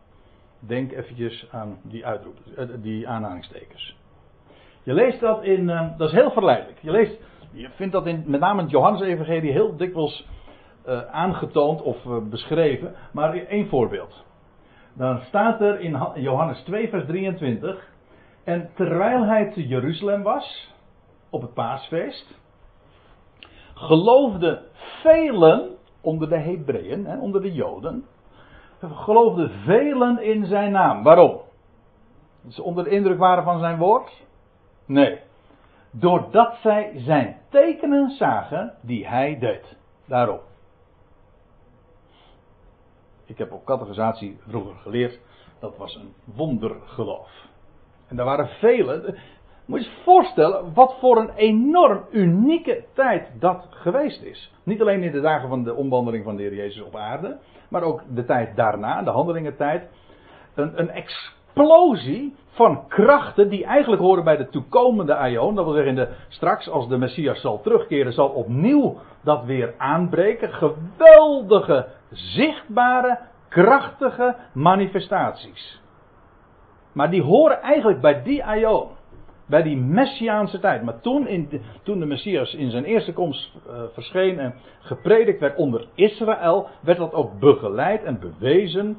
Denk 0.59 0.93
eventjes 0.93 1.49
aan 1.51 1.79
die 1.83 2.07
uitroep, 2.07 2.37
eh, 2.57 2.67
die 2.77 3.09
aanhalingstekens. 3.09 3.97
Je 4.83 4.93
leest 4.95 5.21
dat 5.21 5.43
in, 5.43 5.71
eh, 5.71 5.99
dat 5.99 6.09
is 6.09 6.15
heel 6.15 6.31
verleidelijk. 6.31 6.79
Je 6.81 6.91
leest, 6.91 7.19
je 7.53 7.69
vindt 7.71 7.93
dat 7.93 8.07
in 8.07 8.25
met 8.27 8.41
name 8.41 8.63
het 8.63 8.71
Johannes-evangelie 8.71 9.53
heel 9.53 9.77
dikwijls 9.77 10.27
uh, 10.87 11.03
aangetoond 11.03 11.83
of 11.83 11.97
beschreven. 12.31 12.95
Maar 13.13 13.35
één 13.35 13.69
voorbeeld. 13.69 14.25
Dan 14.99 15.21
staat 15.21 15.61
er 15.61 15.81
in 15.81 15.99
Johannes 16.15 16.61
2, 16.61 16.89
vers 16.89 17.07
23. 17.07 17.93
En 18.45 18.71
terwijl 18.75 19.25
hij 19.25 19.51
te 19.51 19.67
Jeruzalem 19.67 20.23
was, 20.23 20.75
op 21.31 21.43
het 21.43 21.55
paasfeest, 21.55 22.39
geloofden 23.75 24.63
velen 25.03 25.77
onder 26.01 26.29
de 26.29 26.39
Hebreeën, 26.39 27.21
onder 27.21 27.43
de 27.43 27.53
Joden, 27.53 28.05
geloofden 28.81 29.51
velen 29.51 30.23
in 30.23 30.47
zijn 30.47 30.73
naam. 30.73 31.03
Waarom? 31.03 31.41
Dat 32.43 32.53
ze 32.53 32.63
onder 32.63 32.85
de 32.85 32.91
indruk 32.91 33.19
waren 33.19 33.45
van 33.45 33.59
zijn 33.59 33.79
woord? 33.79 34.27
Nee. 34.87 35.21
Doordat 35.91 36.57
zij 36.63 36.93
zijn 36.97 37.37
tekenen 37.49 38.11
zagen 38.11 38.75
die 38.81 39.07
hij 39.07 39.39
deed. 39.39 39.77
Daarom. 40.07 40.48
Ik 43.29 43.39
heb 43.39 43.53
op 43.53 43.65
categorisatie 43.65 44.39
vroeger 44.47 44.75
geleerd, 44.75 45.21
dat 45.61 45.77
was 45.77 45.95
een 45.95 46.13
wondergeloof. 46.25 47.31
En 48.09 48.17
daar 48.17 48.27
waren 48.27 48.49
velen. 48.49 49.19
Moet 49.65 49.85
je 49.85 50.01
voorstellen 50.05 50.75
wat 50.75 50.97
voor 51.01 51.17
een 51.17 51.35
enorm 51.35 52.05
unieke 52.11 52.85
tijd 52.93 53.41
dat 53.41 53.67
geweest 53.71 54.23
is. 54.23 54.53
Niet 54.63 54.81
alleen 54.81 55.03
in 55.03 55.13
de 55.13 55.21
dagen 55.21 55.49
van 55.49 55.65
de 55.65 55.75
omwandeling 55.75 56.25
van 56.25 56.37
de 56.37 56.43
Heer 56.43 56.55
Jezus 56.55 56.83
op 56.83 56.97
aarde, 56.97 57.39
maar 57.69 57.83
ook 57.83 58.03
de 58.15 58.25
tijd 58.25 58.57
daarna, 58.57 59.03
de 59.03 59.11
handelingentijd. 59.11 59.89
Een, 60.55 60.81
een 60.81 60.91
explosie 61.59 62.35
van 62.49 62.89
krachten 62.89 63.49
die 63.49 63.65
eigenlijk 63.65 64.03
horen 64.03 64.25
bij 64.25 64.37
de 64.37 64.49
toekomende 64.49 65.15
Aion. 65.15 65.55
Dat 65.55 65.65
wil 65.65 65.75
zeggen, 65.75 65.95
de, 65.95 66.09
straks 66.29 66.69
als 66.69 66.89
de 66.89 66.97
Messias 66.97 67.41
zal 67.41 67.61
terugkeren, 67.61 68.13
zal 68.13 68.29
opnieuw 68.29 68.97
dat 69.23 69.45
weer 69.45 69.75
aanbreken. 69.79 70.53
Geweldige, 70.53 71.87
zichtbare, 72.11 73.19
krachtige 73.49 74.37
manifestaties. 74.53 75.81
Maar 76.93 77.11
die 77.11 77.23
horen 77.23 77.61
eigenlijk 77.63 78.01
bij 78.01 78.23
die 78.23 78.45
Aion. 78.45 78.89
Bij 79.47 79.63
die 79.63 79.77
Messiaanse 79.77 80.59
tijd. 80.59 80.83
Maar 80.83 81.01
toen, 81.01 81.27
in 81.27 81.63
toen 81.83 81.99
de 81.99 82.07
Messias 82.07 82.55
in 82.55 82.71
zijn 82.71 82.85
eerste 82.85 83.13
komst 83.13 83.53
uh, 83.67 83.83
verscheen 83.93 84.39
en 84.39 84.55
gepredikt 84.81 85.41
werd 85.41 85.57
onder 85.57 85.87
Israël, 85.95 86.69
werd 86.81 86.99
dat 86.99 87.13
ook 87.13 87.39
begeleid 87.39 88.05
en 88.05 88.21
bewezen 88.21 88.97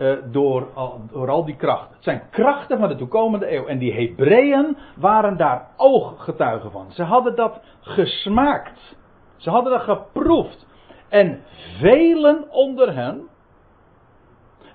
uh, 0.00 0.16
door, 0.24 0.68
al, 0.74 1.00
door 1.10 1.30
al 1.30 1.44
die 1.44 1.56
krachten. 1.56 1.94
Het 1.94 2.04
zijn 2.04 2.22
krachten 2.30 2.78
van 2.78 2.88
de 2.88 2.96
toekomende 2.96 3.54
eeuw. 3.54 3.66
En 3.66 3.78
die 3.78 3.92
Hebreeën 3.92 4.76
waren 4.96 5.36
daar 5.36 5.68
ooggetuigen 5.76 6.70
van. 6.70 6.92
Ze 6.92 7.02
hadden 7.02 7.36
dat 7.36 7.60
gesmaakt. 7.80 8.96
Ze 9.36 9.50
hadden 9.50 9.72
dat 9.72 9.82
geproefd. 9.82 10.66
En 11.08 11.42
velen 11.78 12.50
onder 12.50 12.94
hen 12.94 13.28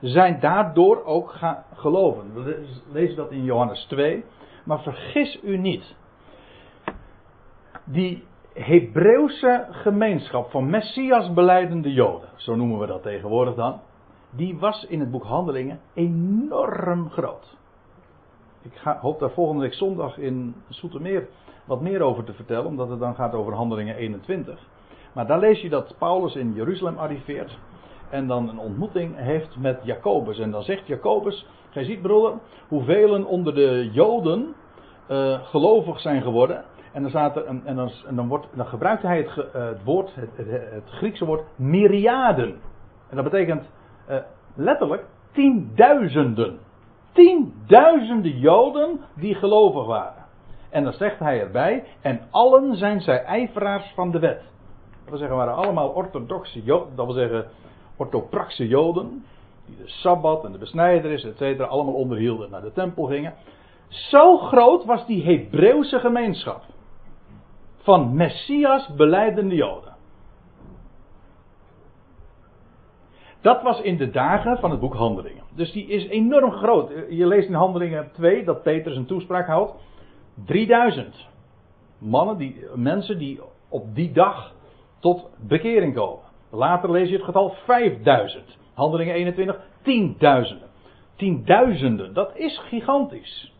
zijn 0.01 0.39
daardoor 0.39 1.03
ook 1.03 1.29
gaan 1.29 1.63
geloven. 1.73 2.43
We 2.43 2.65
lezen 2.91 3.15
dat 3.15 3.31
in 3.31 3.43
Johannes 3.43 3.85
2. 3.85 4.25
Maar 4.63 4.79
vergis 4.79 5.39
u 5.43 5.57
niet. 5.57 5.95
Die 7.83 8.23
Hebreeuwse 8.53 9.67
gemeenschap 9.69 10.51
van 10.51 10.69
Messias 10.69 11.33
beleidende 11.33 11.93
Joden, 11.93 12.29
zo 12.35 12.55
noemen 12.55 12.79
we 12.79 12.85
dat 12.85 13.03
tegenwoordig 13.03 13.55
dan, 13.55 13.81
die 14.35 14.57
was 14.59 14.85
in 14.85 14.99
het 14.99 15.11
boek 15.11 15.23
Handelingen 15.23 15.79
enorm 15.93 17.09
groot. 17.09 17.57
Ik 18.61 18.75
ga, 18.75 18.97
hoop 19.01 19.19
daar 19.19 19.31
volgende 19.31 19.61
week 19.61 19.73
zondag 19.73 20.17
in 20.17 20.55
Soetermeer 20.69 21.27
wat 21.65 21.81
meer 21.81 22.01
over 22.01 22.23
te 22.23 22.33
vertellen, 22.33 22.65
omdat 22.65 22.89
het 22.89 22.99
dan 22.99 23.15
gaat 23.15 23.33
over 23.33 23.53
Handelingen 23.53 23.95
21. 23.95 24.59
Maar 25.13 25.27
daar 25.27 25.39
lees 25.39 25.61
je 25.61 25.69
dat 25.69 25.95
Paulus 25.97 26.35
in 26.35 26.53
Jeruzalem 26.53 26.97
arriveert 26.97 27.57
en 28.09 28.27
dan 28.27 28.49
een 28.49 28.59
ontmoeting 28.59 29.15
heeft 29.15 29.57
met 29.57 29.79
Jacobus. 29.83 30.39
En 30.39 30.51
dan 30.51 30.63
zegt 30.63 30.87
Jacobus, 30.87 31.47
gij 31.69 31.83
ziet 31.83 32.01
broeder, 32.01 32.33
hoeveel 32.67 33.25
onder 33.25 33.55
de 33.55 33.89
Joden 33.91 34.53
uh, 35.09 35.39
gelovig 35.43 35.99
zijn 35.99 36.21
geworden. 36.21 36.63
En 36.93 37.01
dan, 37.01 37.09
staat 37.09 37.35
er, 37.35 37.45
en, 37.45 37.75
dan, 37.75 37.91
dan, 38.09 38.27
wordt, 38.27 38.47
dan 38.53 38.65
gebruikte 38.65 39.07
hij 39.07 39.17
het, 39.17 39.37
uh, 39.37 39.65
het 39.65 39.83
woord, 39.83 40.15
het, 40.15 40.29
het, 40.35 40.47
het, 40.49 40.89
Griekse 40.89 41.25
woord 41.25 41.43
myriaden. 41.55 42.61
En 43.09 43.15
dat 43.15 43.23
betekent 43.23 43.69
uh, 44.09 44.17
letterlijk 44.55 45.05
tienduizenden. 45.31 46.59
Tienduizenden 47.11 48.39
Joden 48.39 48.99
die 49.15 49.35
gelovig 49.35 49.85
waren. 49.85 50.25
En 50.69 50.83
dan 50.83 50.93
zegt 50.93 51.19
hij 51.19 51.39
erbij, 51.39 51.83
en 52.01 52.21
allen 52.29 52.75
zijn 52.75 53.01
zij 53.01 53.23
ijveraars 53.23 53.91
van 53.95 54.11
de 54.11 54.19
wet. 54.19 54.39
Dat 54.89 55.09
wil 55.09 55.17
zeggen, 55.17 55.37
waren 55.37 55.55
allemaal 55.55 55.89
orthodoxe 55.89 56.63
Joden, 56.63 56.95
dat 56.95 57.05
wil 57.05 57.15
zeggen 57.15 57.45
orthopraxe 57.97 58.67
Joden, 58.67 59.25
die 59.65 59.77
de 59.77 59.87
Sabbat 59.89 60.45
en 60.45 60.51
de 60.51 60.57
besnijderis, 60.57 61.23
et 61.23 61.37
cetera, 61.37 61.67
allemaal 61.67 61.93
onderhielden, 61.93 62.49
naar 62.49 62.61
de 62.61 62.71
tempel 62.71 63.05
gingen. 63.05 63.33
Zo 63.87 64.37
groot 64.37 64.85
was 64.85 65.05
die 65.05 65.23
Hebreeuwse 65.23 65.99
gemeenschap 65.99 66.61
van 67.77 68.15
Messias 68.15 68.95
beleidende 68.95 69.55
Joden. 69.55 69.94
Dat 73.45 73.61
was 73.61 73.81
in 73.81 73.97
de 73.97 74.09
dagen 74.09 74.57
van 74.57 74.71
het 74.71 74.79
boek 74.79 74.93
Handelingen. 74.93 75.43
Dus 75.55 75.71
die 75.71 75.87
is 75.87 76.07
enorm 76.07 76.51
groot. 76.51 76.91
Je 77.09 77.27
leest 77.27 77.47
in 77.47 77.53
Handelingen 77.53 78.11
2 78.13 78.43
dat 78.43 78.63
Petrus 78.63 78.95
een 78.95 79.05
toespraak 79.05 79.47
houdt. 79.47 79.73
3000 80.45 81.27
mannen, 81.97 82.37
die, 82.37 82.65
mensen 82.75 83.17
die 83.17 83.39
op 83.69 83.95
die 83.95 84.11
dag 84.11 84.53
tot 84.99 85.29
bekering 85.47 85.93
komen. 85.95 86.23
Later 86.49 86.91
lees 86.91 87.09
je 87.09 87.15
het 87.15 87.23
getal 87.23 87.55
5000. 87.65 88.57
Handelingen 88.73 89.13
21, 89.13 89.59
tienduizenden. 89.81 90.67
Tienduizenden, 91.15 92.13
dat 92.13 92.37
is 92.37 92.57
gigantisch. 92.57 93.53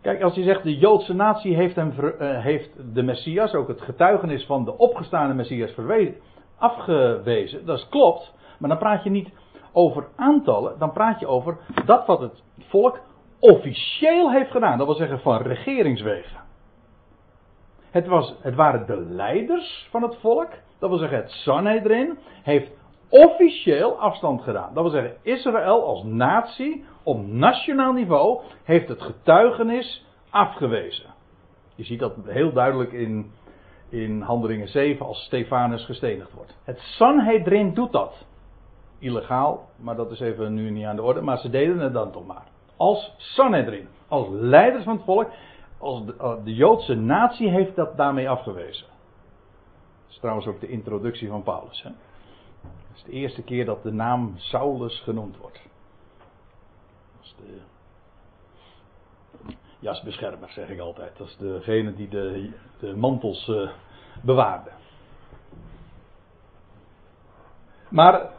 Kijk, 0.00 0.22
als 0.22 0.34
je 0.34 0.42
zegt 0.42 0.62
de 0.62 0.78
Joodse 0.78 1.14
natie 1.14 1.54
heeft, 1.54 1.76
hem, 1.76 1.92
uh, 1.98 2.42
heeft 2.42 2.70
de 2.94 3.02
Messias, 3.02 3.54
ook 3.54 3.68
het 3.68 3.80
getuigenis 3.80 4.46
van 4.46 4.64
de 4.64 4.78
opgestaande 4.78 5.34
Messias 5.34 5.72
afgewezen, 6.60 7.66
dat 7.66 7.88
klopt. 7.88 8.32
Maar 8.58 8.68
dan 8.68 8.78
praat 8.78 9.04
je 9.04 9.10
niet 9.10 9.30
over 9.72 10.08
aantallen, 10.16 10.78
dan 10.78 10.92
praat 10.92 11.20
je 11.20 11.26
over 11.26 11.56
dat 11.84 12.06
wat 12.06 12.20
het 12.20 12.42
volk 12.58 13.00
officieel 13.38 14.30
heeft 14.30 14.50
gedaan. 14.50 14.78
Dat 14.78 14.86
wil 14.86 14.96
zeggen 14.96 15.20
van 15.20 15.42
regeringswegen. 15.42 16.40
Het, 17.90 18.06
was, 18.06 18.34
het 18.40 18.54
waren 18.54 18.86
de 18.86 18.96
leiders 18.96 19.88
van 19.90 20.02
het 20.02 20.16
volk, 20.20 20.50
dat 20.78 20.88
wil 20.88 20.98
zeggen 20.98 21.18
het 21.18 21.30
Sanhedrin, 21.30 22.18
heeft 22.42 22.70
officieel 23.08 24.00
afstand 24.00 24.42
gedaan. 24.42 24.74
Dat 24.74 24.82
wil 24.82 24.92
zeggen, 24.92 25.16
Israël 25.22 25.84
als 25.84 26.02
natie 26.02 26.84
op 27.02 27.26
nationaal 27.26 27.92
niveau 27.92 28.40
heeft 28.64 28.88
het 28.88 29.02
getuigenis 29.02 30.06
afgewezen. 30.30 31.06
Je 31.74 31.84
ziet 31.84 32.00
dat 32.00 32.14
heel 32.24 32.52
duidelijk 32.52 32.92
in, 32.92 33.32
in 33.90 34.20
Handelingen 34.20 34.68
7 34.68 35.06
als 35.06 35.24
Stefanus 35.24 35.84
gestenigd 35.84 36.32
wordt. 36.32 36.56
Het 36.64 36.78
Sanhedrin 36.78 37.74
doet 37.74 37.92
dat. 37.92 38.26
Illegaal, 38.98 39.68
maar 39.76 39.96
dat 39.96 40.10
is 40.10 40.20
even 40.20 40.54
nu 40.54 40.70
niet 40.70 40.84
aan 40.84 40.96
de 40.96 41.02
orde. 41.02 41.20
Maar 41.20 41.38
ze 41.38 41.50
deden 41.50 41.78
het 41.78 41.92
dan 41.92 42.12
toch 42.12 42.26
maar. 42.26 42.46
Als 42.76 43.14
Sanhedrin, 43.16 43.88
als 44.08 44.26
leiders 44.30 44.84
van 44.84 44.96
het 44.96 45.04
volk, 45.04 45.30
als 45.78 46.06
de, 46.06 46.14
eh, 46.18 46.34
de 46.44 46.54
Joodse 46.54 46.94
natie 46.94 47.50
heeft 47.50 47.76
dat 47.76 47.96
daarmee 47.96 48.30
afgewezen. 48.30 48.86
Dat 48.86 50.10
is 50.10 50.18
trouwens 50.18 50.46
ook 50.46 50.60
de 50.60 50.68
introductie 50.68 51.28
van 51.28 51.42
Paulus. 51.42 51.82
Hè? 51.82 51.90
Dat 52.62 52.96
is 52.96 53.02
de 53.02 53.12
eerste 53.12 53.42
keer 53.42 53.64
dat 53.64 53.82
de 53.82 53.92
naam 53.92 54.32
Saulus 54.36 55.00
genoemd 55.00 55.36
wordt. 55.36 55.60
Dat 57.16 57.24
is 57.24 57.34
de 57.38 57.58
jasbeschermer, 59.80 60.48
zeg 60.48 60.68
ik 60.68 60.80
altijd. 60.80 61.16
Dat 61.16 61.26
is 61.26 61.36
degene 61.36 61.94
die 61.94 62.08
de, 62.08 62.50
de 62.78 62.96
mantels 62.96 63.48
uh, 63.48 63.68
bewaarde. 64.22 64.70
Maar 67.88 68.30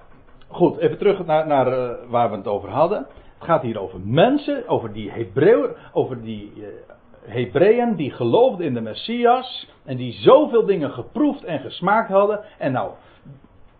goed, 0.48 0.78
even 0.78 0.98
terug 0.98 1.26
naar, 1.26 1.48
naar 1.48 1.68
uh, 1.68 2.10
waar 2.10 2.30
we 2.30 2.38
het 2.38 2.48
over 2.48 2.70
hadden. 2.70 2.98
Het 3.38 3.50
gaat 3.50 3.62
hier 3.62 3.80
over 3.80 4.00
mensen, 4.00 4.68
over 4.68 4.94
die 4.94 5.12
Hebreeën, 5.12 5.70
over 5.94 6.22
die 6.22 6.54
uh, 6.56 6.66
Hebreeën 7.26 7.96
die 7.96 8.12
geloofden 8.12 8.66
in 8.66 8.74
de 8.74 8.82
Messias 8.82 9.68
en 9.86 9.98
die 9.98 10.14
zoveel 10.14 10.66
dingen 10.66 10.92
geproefd 10.92 11.44
en 11.44 11.60
gesmaakt 11.60 12.10
hadden. 12.10 12.40
En 12.58 12.72
nou, 12.72 12.92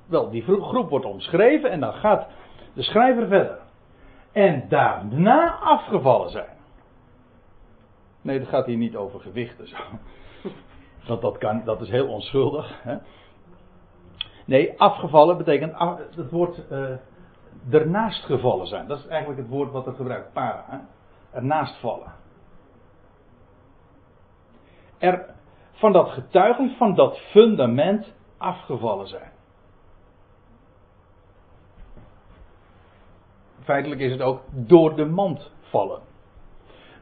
wel, 0.06 0.30
die 0.30 0.44
groep 0.44 0.90
wordt 0.90 1.06
omschreven 1.06 1.72
en 1.72 1.80
dan 1.80 1.94
gaat 1.94 2.28
de 2.74 2.82
schrijver 2.82 3.28
verder. 3.28 3.58
En 4.32 4.66
daarna 4.70 5.56
afgevallen 5.56 6.30
zijn. 6.30 6.60
Nee, 8.22 8.40
het 8.40 8.48
gaat 8.48 8.66
hier 8.66 8.78
niet 8.78 8.96
over 8.96 9.20
gewichten. 9.20 9.68
Zo. 9.68 9.78
Want 11.08 11.22
dat, 11.22 11.38
kan, 11.38 11.62
dat 11.66 11.82
is 11.82 11.90
heel 11.90 12.08
onschuldig. 12.08 12.84
Hè? 12.84 12.98
Nee, 14.46 14.80
afgevallen 14.80 15.38
betekent 15.38 15.74
het 16.16 16.32
woord 16.32 16.62
uh, 16.72 16.90
ernaast 17.70 18.24
gevallen 18.24 18.68
zijn. 18.68 18.88
Dat 18.88 19.00
is 19.00 19.08
eigenlijk 19.08 19.40
het 19.40 19.50
woord 19.50 19.72
wat 19.72 19.86
het 19.86 19.96
gebruikt, 19.96 20.34
para. 20.34 20.66
Hè? 20.68 20.78
Ernaast 21.38 21.80
vallen. 21.80 22.14
Er 24.98 25.26
van 25.72 25.92
dat 25.92 26.10
getuigen, 26.10 26.76
van 26.78 26.96
dat 26.96 27.18
fundament 27.18 28.14
afgevallen 28.38 29.08
zijn. 29.08 29.32
Feitelijk 33.64 34.02
is 34.02 34.12
het 34.12 34.22
ook 34.22 34.42
door 34.50 34.96
de 34.96 35.06
mand 35.06 35.52
vallen. 35.62 36.02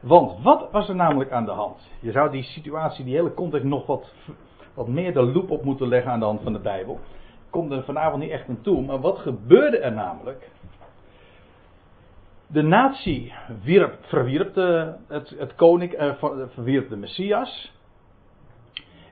Want 0.00 0.42
wat 0.42 0.70
was 0.70 0.88
er 0.88 0.94
namelijk 0.94 1.30
aan 1.30 1.44
de 1.44 1.50
hand? 1.50 1.90
Je 2.00 2.10
zou 2.10 2.30
die 2.30 2.42
situatie, 2.42 3.04
die 3.04 3.14
hele 3.14 3.34
context 3.34 3.66
nog 3.66 3.86
wat, 3.86 4.12
wat 4.74 4.88
meer 4.88 5.12
de 5.12 5.22
loep 5.22 5.50
op 5.50 5.64
moeten 5.64 5.88
leggen 5.88 6.12
aan 6.12 6.18
de 6.18 6.24
hand 6.24 6.42
van 6.42 6.52
de 6.52 6.58
Bijbel. 6.58 6.94
Ik 7.44 7.50
kom 7.50 7.72
er 7.72 7.84
vanavond 7.84 8.22
niet 8.22 8.30
echt 8.30 8.48
aan 8.48 8.60
toe, 8.60 8.82
maar 8.82 9.00
wat 9.00 9.18
gebeurde 9.18 9.78
er 9.78 9.92
namelijk? 9.92 10.50
De 12.46 12.62
natie 12.62 13.32
wierp, 13.62 13.98
verwierp 14.00 14.54
de, 14.54 14.94
het, 15.06 15.34
het 15.38 15.54
koning, 15.54 15.92
eh, 15.92 16.12
verwierp 16.48 16.88
de 16.88 16.96
Messias. 16.96 17.72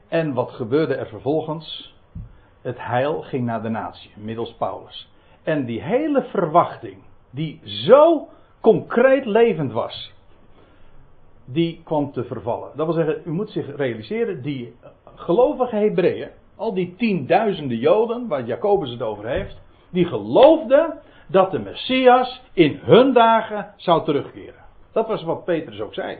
En 0.08 0.34
wat 0.34 0.50
gebeurde 0.50 0.94
er 0.94 1.06
vervolgens? 1.06 1.96
Het 2.62 2.84
heil 2.84 3.22
ging 3.22 3.44
naar 3.44 3.62
de 3.62 3.68
natie, 3.68 4.10
middels 4.16 4.54
Paulus. 4.54 5.12
En 5.42 5.64
die 5.64 5.82
hele 5.82 6.22
verwachting, 6.22 7.02
die 7.30 7.60
zo 7.64 8.28
concreet 8.60 9.24
levend 9.24 9.72
was, 9.72 10.12
die 11.52 11.80
kwam 11.84 12.12
te 12.12 12.24
vervallen. 12.24 12.70
Dat 12.74 12.86
wil 12.86 12.94
zeggen, 12.94 13.22
u 13.24 13.30
moet 13.30 13.50
zich 13.50 13.76
realiseren, 13.76 14.42
die 14.42 14.74
gelovige 15.14 15.76
Hebreeën, 15.76 16.30
al 16.56 16.74
die 16.74 16.94
tienduizenden 16.96 17.76
Joden, 17.76 18.28
waar 18.28 18.44
Jacobus 18.44 18.90
het 18.90 19.02
over 19.02 19.26
heeft, 19.26 19.60
die 19.90 20.04
geloofden 20.04 20.98
dat 21.26 21.50
de 21.50 21.58
Messias 21.58 22.42
in 22.52 22.78
hun 22.82 23.12
dagen 23.12 23.72
zou 23.76 24.04
terugkeren. 24.04 24.64
Dat 24.92 25.06
was 25.06 25.22
wat 25.22 25.44
Petrus 25.44 25.80
ook 25.80 25.94
zei. 25.94 26.18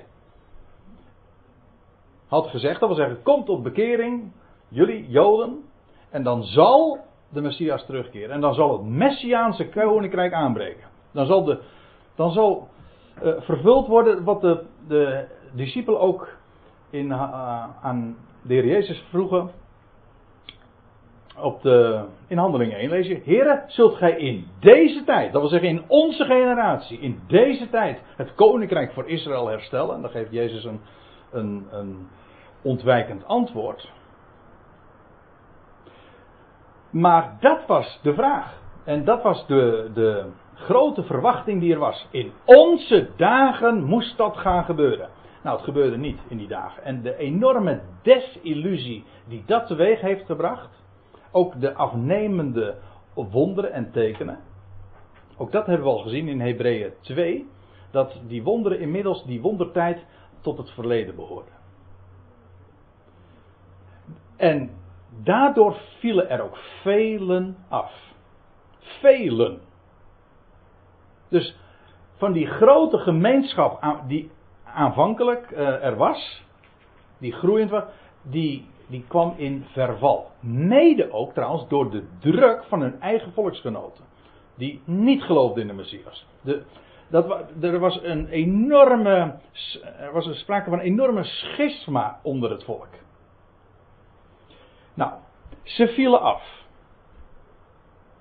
Had 2.26 2.46
gezegd, 2.46 2.80
dat 2.80 2.88
wil 2.88 2.98
zeggen, 2.98 3.22
kom 3.22 3.44
tot 3.44 3.62
bekering, 3.62 4.32
jullie 4.68 5.08
Joden, 5.08 5.64
en 6.10 6.22
dan 6.22 6.44
zal 6.44 6.98
de 7.28 7.40
Messias 7.40 7.84
terugkeren. 7.86 8.30
En 8.30 8.40
dan 8.40 8.54
zal 8.54 8.72
het 8.72 8.82
Messiaanse 8.82 9.68
koninkrijk 9.68 10.32
aanbreken. 10.32 10.88
Dan 11.12 11.26
zal, 11.26 11.44
de, 11.44 11.60
dan 12.14 12.32
zal 12.32 12.68
uh, 13.22 13.40
vervuld 13.40 13.86
worden 13.86 14.24
wat 14.24 14.40
de, 14.40 14.64
de 14.88 15.26
discipelen 15.52 16.00
ook 16.00 16.28
in, 16.90 17.06
uh, 17.06 17.64
aan 17.82 18.16
de 18.42 18.54
heer 18.54 18.66
Jezus 18.66 19.04
vroegen. 19.08 19.50
Op 21.40 21.62
de, 21.62 22.04
in 22.26 22.38
handelingen 22.38 22.78
1 22.78 22.90
lees 22.90 23.06
je: 23.06 23.20
Heren, 23.24 23.64
zult 23.66 23.94
gij 23.96 24.16
in 24.16 24.46
deze 24.60 25.04
tijd, 25.04 25.32
dat 25.32 25.40
wil 25.40 25.50
zeggen 25.50 25.68
in 25.68 25.82
onze 25.86 26.24
generatie, 26.24 26.98
in 27.00 27.20
deze 27.26 27.70
tijd, 27.70 28.00
het 28.16 28.34
koninkrijk 28.34 28.92
voor 28.92 29.08
Israël 29.08 29.48
herstellen? 29.48 29.94
En 29.94 30.00
dan 30.02 30.10
geeft 30.10 30.32
Jezus 30.32 30.64
een, 30.64 30.80
een, 31.30 31.66
een 31.70 32.08
ontwijkend 32.62 33.26
antwoord. 33.26 33.92
Maar 36.90 37.36
dat 37.40 37.66
was 37.66 37.98
de 38.02 38.14
vraag. 38.14 38.56
En 38.84 39.04
dat 39.04 39.22
was 39.22 39.46
de, 39.46 39.90
de, 39.94 40.26
grote 40.58 41.02
verwachting 41.02 41.60
die 41.60 41.72
er 41.72 41.78
was. 41.78 42.06
In 42.10 42.32
onze 42.44 43.10
dagen 43.16 43.84
moest 43.84 44.16
dat 44.16 44.36
gaan 44.36 44.64
gebeuren. 44.64 45.08
Nou, 45.42 45.56
het 45.56 45.64
gebeurde 45.64 45.96
niet 45.96 46.20
in 46.28 46.36
die 46.36 46.48
dagen. 46.48 46.84
En 46.84 47.02
de 47.02 47.16
enorme 47.16 47.80
desillusie 48.02 49.04
die 49.28 49.42
dat 49.46 49.66
teweeg 49.66 50.00
heeft 50.00 50.26
gebracht, 50.26 50.84
ook 51.32 51.60
de 51.60 51.74
afnemende 51.74 52.76
wonderen 53.14 53.72
en 53.72 53.90
tekenen, 53.90 54.38
ook 55.36 55.52
dat 55.52 55.66
hebben 55.66 55.86
we 55.86 55.92
al 55.92 55.98
gezien 55.98 56.28
in 56.28 56.40
Hebreeën 56.40 56.92
2, 57.00 57.48
dat 57.90 58.20
die 58.26 58.42
wonderen 58.42 58.80
inmiddels, 58.80 59.24
die 59.24 59.40
wondertijd, 59.40 60.06
tot 60.40 60.58
het 60.58 60.70
verleden 60.70 61.14
behoorden. 61.14 61.52
En 64.36 64.70
daardoor 65.22 65.76
vielen 65.98 66.30
er 66.30 66.40
ook 66.40 66.56
velen 66.82 67.56
af. 67.68 67.92
Velen. 68.78 69.60
Dus 71.28 71.56
van 72.16 72.32
die 72.32 72.46
grote 72.46 72.98
gemeenschap 72.98 74.02
die 74.06 74.30
aanvankelijk 74.64 75.50
uh, 75.50 75.84
er 75.84 75.96
was, 75.96 76.42
die 77.18 77.32
groeiend 77.32 77.70
was, 77.70 77.84
die, 78.22 78.66
die 78.86 79.04
kwam 79.08 79.34
in 79.36 79.64
verval. 79.72 80.30
Mede 80.40 81.12
ook 81.12 81.32
trouwens 81.32 81.68
door 81.68 81.90
de 81.90 82.04
druk 82.18 82.64
van 82.64 82.80
hun 82.80 83.00
eigen 83.00 83.32
volksgenoten. 83.32 84.04
Die 84.54 84.82
niet 84.84 85.22
geloofden 85.22 85.62
in 85.62 85.68
de 85.68 85.74
Messias. 85.74 86.26
De, 86.40 86.62
dat, 87.08 87.44
er 87.60 87.78
was 87.78 88.00
een 88.02 88.28
enorme, 88.28 89.34
er 89.98 90.12
was 90.12 90.26
een 90.26 90.34
sprake 90.34 90.70
van 90.70 90.78
een 90.78 90.84
enorme 90.84 91.24
schisma 91.24 92.20
onder 92.22 92.50
het 92.50 92.64
volk. 92.64 92.88
Nou, 94.94 95.12
ze 95.62 95.88
vielen 95.88 96.20
af 96.20 96.42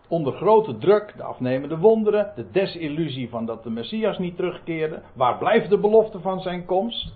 onder 0.08 0.34
grote 0.34 0.78
druk, 0.78 1.14
de 1.18 1.24
afnemende 1.24 1.78
wonderen, 1.78 2.32
de 2.36 2.52
desillusie 2.52 3.30
van 3.30 3.46
dat 3.46 3.64
de 3.64 3.70
Messias 3.70 4.18
niet 4.18 4.36
terugkeerde. 4.36 5.02
Waar 5.14 5.38
blijft 5.38 5.70
de 5.70 5.80
belofte 5.80 6.20
van 6.20 6.40
zijn 6.40 6.66
komst? 6.66 7.14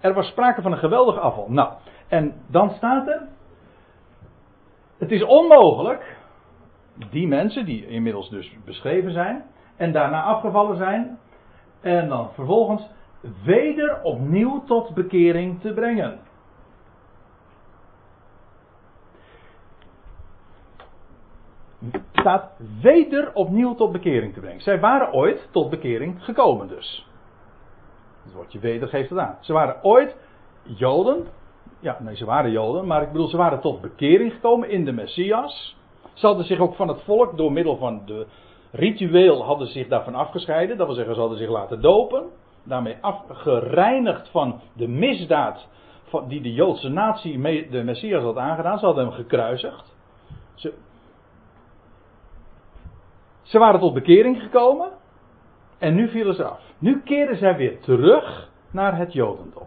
Er 0.00 0.14
was 0.14 0.26
sprake 0.26 0.62
van 0.62 0.72
een 0.72 0.78
geweldige 0.78 1.20
afval. 1.20 1.46
Nou, 1.48 1.72
en 2.08 2.34
dan 2.46 2.70
staat 2.70 3.08
er. 3.08 3.28
Het 4.98 5.10
is 5.10 5.24
onmogelijk, 5.24 6.16
die 7.10 7.28
mensen 7.28 7.64
die 7.64 7.86
inmiddels 7.86 8.30
dus 8.30 8.56
beschreven 8.64 9.12
zijn 9.12 9.44
en 9.76 9.92
daarna 9.92 10.22
afgevallen 10.22 10.76
zijn, 10.76 11.18
en 11.80 12.08
dan 12.08 12.30
vervolgens 12.32 12.88
weder 13.44 14.02
opnieuw 14.02 14.64
tot 14.64 14.94
bekering 14.94 15.60
te 15.60 15.72
brengen. 15.72 16.18
Staat 22.12 22.50
weder 22.80 23.30
opnieuw 23.34 23.74
tot 23.74 23.92
bekering 23.92 24.34
te 24.34 24.40
brengen. 24.40 24.60
Zij 24.60 24.80
waren 24.80 25.12
ooit 25.12 25.48
tot 25.50 25.70
bekering 25.70 26.24
gekomen 26.24 26.68
dus. 26.68 27.06
Het 28.22 28.32
woordje 28.32 28.58
weder 28.58 28.88
geeft 28.88 29.10
het 29.10 29.18
aan. 29.18 29.36
Ze 29.40 29.52
waren 29.52 29.84
ooit 29.84 30.16
Joden. 30.62 31.26
Ja, 31.80 31.96
nee, 32.00 32.16
ze 32.16 32.24
waren 32.24 32.50
Joden, 32.50 32.86
maar 32.86 33.02
ik 33.02 33.12
bedoel, 33.12 33.28
ze 33.28 33.36
waren 33.36 33.60
tot 33.60 33.80
bekering 33.80 34.32
gekomen 34.32 34.70
in 34.70 34.84
de 34.84 34.92
Messias. 34.92 35.76
Ze 36.12 36.26
hadden 36.26 36.44
zich 36.44 36.58
ook 36.58 36.74
van 36.74 36.88
het 36.88 37.02
volk 37.02 37.36
door 37.36 37.52
middel 37.52 37.76
van 37.76 38.02
de 38.06 38.26
ritueel 38.70 39.44
hadden 39.44 39.66
zich 39.66 39.88
daarvan 39.88 40.14
afgescheiden. 40.14 40.76
Dat 40.76 40.86
wil 40.86 40.96
zeggen, 40.96 41.14
ze 41.14 41.20
hadden 41.20 41.38
zich 41.38 41.48
laten 41.48 41.80
dopen. 41.80 42.24
Daarmee 42.64 42.96
afgereinigd 43.00 44.28
van 44.28 44.60
de 44.72 44.88
misdaad 44.88 45.68
die 46.28 46.42
de 46.42 46.52
Joodse 46.52 46.88
natie 46.88 47.40
de 47.70 47.82
Messias 47.82 48.22
had 48.22 48.36
aangedaan. 48.36 48.78
Ze 48.78 48.84
hadden 48.84 49.04
hem 49.04 49.14
gekruisigd. 49.14 49.94
Ze, 50.54 50.74
Ze 53.52 53.58
waren 53.58 53.80
tot 53.80 53.94
bekering 53.94 54.42
gekomen 54.42 54.90
en 55.78 55.94
nu 55.94 56.08
vielen 56.08 56.34
ze 56.34 56.44
af. 56.44 56.60
Nu 56.78 57.00
keren 57.00 57.36
zij 57.36 57.56
weer 57.56 57.80
terug 57.80 58.50
naar 58.70 58.96
het 58.96 59.12
Jodendom. 59.12 59.66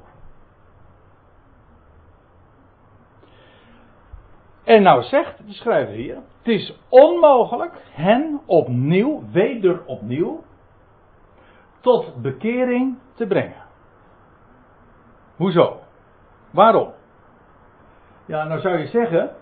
En 4.64 4.82
nou 4.82 5.04
zegt 5.04 5.48
de 5.48 5.54
schrijver 5.54 5.94
hier: 5.94 6.16
Het 6.16 6.48
is 6.48 6.80
onmogelijk 6.90 7.74
hen 7.92 8.42
opnieuw, 8.46 9.24
weder 9.32 9.86
opnieuw, 9.86 10.44
tot 11.80 12.22
bekering 12.22 12.98
te 13.14 13.28
brengen. 13.28 13.64
Hoezo? 15.36 15.80
Waarom? 16.52 16.94
Ja, 18.26 18.44
nou 18.44 18.62
zou 18.62 18.78
je 18.78 18.88
zeggen, 18.88 19.36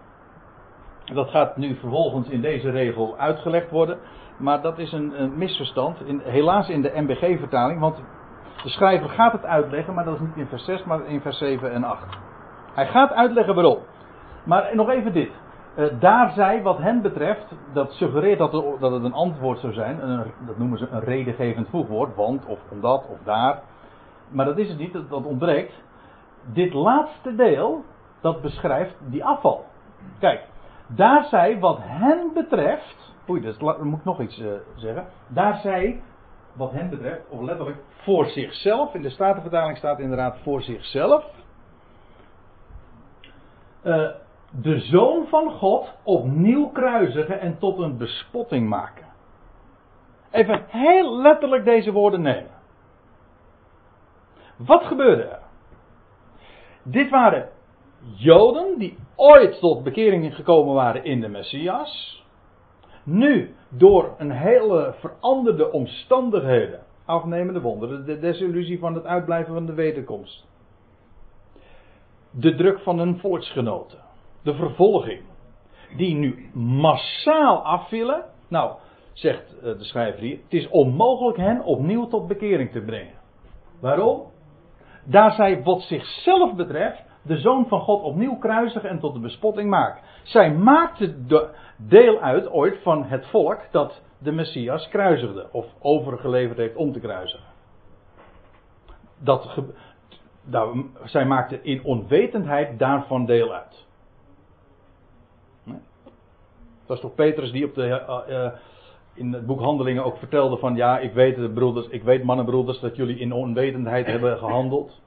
dat 1.05 1.29
gaat 1.29 1.57
nu 1.57 1.75
vervolgens 1.75 2.29
in 2.29 2.41
deze 2.41 2.69
regel 2.69 3.17
uitgelegd 3.17 3.69
worden, 3.69 3.99
maar 4.37 4.61
dat 4.61 4.79
is 4.79 4.91
een, 4.91 5.21
een 5.21 5.37
misverstand, 5.37 6.01
in, 6.05 6.21
helaas 6.23 6.69
in 6.69 6.81
de 6.81 6.91
MBG-vertaling, 6.95 7.79
want 7.79 8.03
de 8.63 8.69
schrijver 8.69 9.09
gaat 9.09 9.31
het 9.31 9.45
uitleggen, 9.45 9.93
maar 9.93 10.05
dat 10.05 10.13
is 10.13 10.19
niet 10.19 10.37
in 10.37 10.47
vers 10.47 10.65
6, 10.65 10.83
maar 10.83 11.05
in 11.05 11.21
vers 11.21 11.37
7 11.37 11.71
en 11.71 11.83
8. 11.83 12.17
Hij 12.73 12.87
gaat 12.87 13.11
uitleggen 13.11 13.55
waarom. 13.55 13.77
Maar 14.43 14.75
nog 14.75 14.89
even 14.89 15.13
dit. 15.13 15.31
Uh, 15.75 15.85
daar 15.99 16.31
zij, 16.31 16.61
wat 16.61 16.77
hen 16.77 17.01
betreft, 17.01 17.45
dat 17.73 17.91
suggereert 17.91 18.37
dat, 18.37 18.51
dat 18.79 18.91
het 18.91 19.03
een 19.03 19.13
antwoord 19.13 19.59
zou 19.59 19.73
zijn. 19.73 20.09
Een, 20.09 20.31
dat 20.45 20.57
noemen 20.57 20.77
ze 20.77 20.87
een 20.91 21.03
redengevend 21.03 21.69
voegwoord. 21.69 22.15
Want, 22.15 22.45
of 22.45 22.59
omdat, 22.69 23.05
of 23.09 23.17
daar. 23.23 23.61
Maar 24.29 24.45
dat 24.45 24.57
is 24.57 24.69
het 24.69 24.77
niet, 24.77 24.93
dat, 24.93 25.09
dat 25.09 25.25
ontbreekt. 25.25 25.73
Dit 26.53 26.73
laatste 26.73 27.35
deel, 27.35 27.83
dat 28.21 28.41
beschrijft 28.41 28.95
die 28.99 29.25
afval. 29.25 29.65
Kijk, 30.19 30.41
daar 30.87 31.23
zij, 31.23 31.59
wat 31.59 31.77
hen 31.81 32.31
betreft. 32.33 33.12
Oei, 33.29 33.41
dat 33.41 33.83
moet 33.83 33.99
ik 33.99 34.05
nog 34.05 34.21
iets 34.21 34.39
uh, 34.39 34.53
zeggen. 34.75 35.05
Daar 35.27 35.59
zij, 35.59 36.01
wat 36.53 36.71
hen 36.71 36.89
betreft, 36.89 37.29
of 37.29 37.41
letterlijk 37.41 37.77
voor 38.03 38.25
zichzelf. 38.25 38.93
In 38.93 39.01
de 39.01 39.09
Statenvertaling 39.09 39.77
staat 39.77 39.99
inderdaad 39.99 40.37
voor 40.43 40.61
zichzelf. 40.61 41.25
Uh, 43.83 44.09
de 44.61 44.79
zoon 44.79 45.27
van 45.27 45.51
God 45.51 45.93
opnieuw 46.03 46.67
kruisigen 46.67 47.39
en 47.39 47.57
tot 47.59 47.79
een 47.79 47.97
bespotting 47.97 48.69
maken. 48.69 49.05
Even 50.31 50.65
heel 50.67 51.17
letterlijk 51.17 51.65
deze 51.65 51.91
woorden 51.91 52.21
nemen. 52.21 52.51
Wat 54.55 54.83
gebeurde 54.83 55.23
er? 55.23 55.39
Dit 56.83 57.09
waren 57.09 57.49
Joden 58.15 58.77
die 58.77 58.97
ooit 59.15 59.59
tot 59.59 59.83
bekering 59.83 60.35
gekomen 60.35 60.73
waren 60.73 61.03
in 61.03 61.21
de 61.21 61.27
Messias. 61.27 62.22
Nu 63.03 63.55
door 63.69 64.15
een 64.17 64.31
hele 64.31 64.95
veranderde 64.99 65.71
omstandigheden, 65.71 66.79
afnemende 67.05 67.61
wonderen, 67.61 68.05
de 68.05 68.19
desillusie 68.19 68.79
van 68.79 68.93
het 68.93 69.05
uitblijven 69.05 69.53
van 69.53 69.65
de 69.65 69.73
wederkomst. 69.73 70.47
De 72.31 72.55
druk 72.55 72.79
van 72.79 72.99
hun 72.99 73.17
volksgenoten 73.17 74.03
de 74.43 74.53
vervolging, 74.53 75.21
die 75.97 76.15
nu 76.15 76.49
massaal 76.53 77.65
afvielen. 77.65 78.25
Nou, 78.47 78.75
zegt 79.13 79.57
eh, 79.57 79.63
de 79.63 79.83
schrijver 79.83 80.21
hier, 80.21 80.37
het 80.43 80.53
is 80.53 80.67
onmogelijk 80.69 81.37
hen 81.37 81.63
opnieuw 81.63 82.07
tot 82.07 82.27
bekering 82.27 82.71
te 82.71 82.81
brengen. 82.81 83.13
Waarom? 83.81 84.21
Daar 85.05 85.31
zij 85.31 85.63
wat 85.63 85.81
zichzelf 85.81 86.55
betreft 86.55 87.03
de 87.23 87.37
zoon 87.37 87.67
van 87.67 87.79
God 87.79 88.01
opnieuw 88.01 88.37
kruisigen 88.37 88.89
en 88.89 88.99
tot 88.99 89.13
de 89.13 89.19
bespotting 89.19 89.69
maken. 89.69 90.03
Zij 90.23 90.53
maakte 90.53 91.25
de 91.25 91.49
deel 91.77 92.19
uit 92.19 92.51
ooit 92.51 92.77
van 92.81 93.03
het 93.03 93.25
volk 93.27 93.59
dat 93.71 94.01
de 94.17 94.31
Messias 94.31 94.87
kruisigde 94.87 95.47
of 95.51 95.65
overgeleverd 95.79 96.57
heeft 96.57 96.75
om 96.75 96.91
te 96.91 96.99
kruisigen. 96.99 97.47
Dat, 99.19 99.63
zij 101.03 101.25
maakte 101.25 101.61
in 101.61 101.83
onwetendheid 101.83 102.79
daarvan 102.79 103.25
deel 103.25 103.53
uit. 103.53 103.85
Het 106.83 106.87
was 106.87 106.99
toch 106.99 107.15
Petrus 107.15 107.51
die 107.51 107.65
op 107.65 107.75
de, 107.75 108.03
uh, 108.29 108.51
in 109.13 109.33
het 109.33 109.45
boek 109.45 109.59
Handelingen 109.59 110.03
ook 110.03 110.17
vertelde 110.17 110.57
van 110.57 110.75
ja, 110.75 110.99
ik 110.99 111.13
weet 111.13 111.53
broeders, 111.53 111.87
ik 111.87 112.03
weet 112.03 112.23
mannenbroeders 112.23 112.79
dat 112.79 112.95
jullie 112.95 113.17
in 113.17 113.33
onwetendheid 113.33 114.05
hebben 114.05 114.37
gehandeld. 114.37 115.01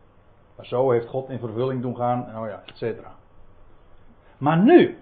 Maar 0.57 0.67
zo 0.67 0.91
heeft 0.91 1.09
God 1.09 1.29
in 1.29 1.39
vervulling 1.39 1.83
doen 1.83 1.97
gaan, 1.97 2.27
nou 2.33 2.49
ja, 2.49 2.63
et 2.67 2.77
cetera. 2.77 3.15
Maar 4.39 4.59
nu, 4.59 4.99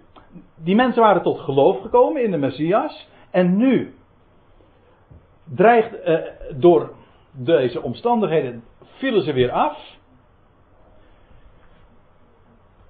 die 0.55 0.75
mensen 0.75 1.03
waren 1.03 1.23
tot 1.23 1.41
geloof 1.41 1.81
gekomen 1.81 2.23
in 2.23 2.31
de 2.31 2.37
Messias. 2.37 3.09
En 3.31 3.57
nu 3.57 3.95
dreigt 5.45 6.07
uh, 6.07 6.19
door 6.55 6.93
deze 7.31 7.83
omstandigheden 7.83 8.65
vielen 8.81 9.23
ze 9.23 9.33
weer 9.33 9.51
af. 9.53 9.79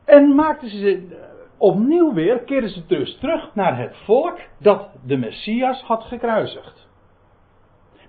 En 0.05 0.35
maakten 0.35 0.69
ze 0.69 1.19
opnieuw 1.57 2.13
weer 2.13 2.39
keerden 2.39 2.71
ze 2.71 2.87
dus 2.87 3.19
terug 3.19 3.55
naar 3.55 3.79
het 3.79 3.97
volk 3.97 4.39
dat 4.59 4.89
de 5.07 5.17
Messias 5.17 5.83
had 5.83 6.03
gekruisigd. 6.03 6.89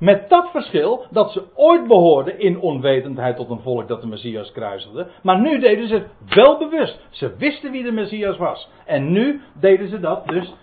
Met 0.06 0.30
dat 0.30 0.50
verschil 0.52 1.06
dat 1.10 1.32
ze 1.32 1.44
ooit 1.56 1.88
behoorden 1.88 2.40
in 2.40 2.60
onwetendheid 2.60 3.36
tot 3.36 3.50
een 3.50 3.60
volk 3.60 3.88
dat 3.88 4.02
de 4.02 4.08
Messias 4.08 4.52
kruisigde. 4.52 5.08
Maar 5.24 5.40
nu 5.40 5.60
deden 5.60 5.88
ze 5.88 5.94
het 5.94 6.36
wel 6.36 6.58
bewust. 6.58 7.00
Ze 7.10 7.36
wisten 7.38 7.72
wie 7.72 7.84
de 7.84 7.92
Messias 7.92 8.38
was. 8.38 8.70
En 8.86 9.12
nu 9.12 9.42
deden 9.60 9.90
ze 9.90 10.00
dat 10.00 10.28
dus 10.28 10.54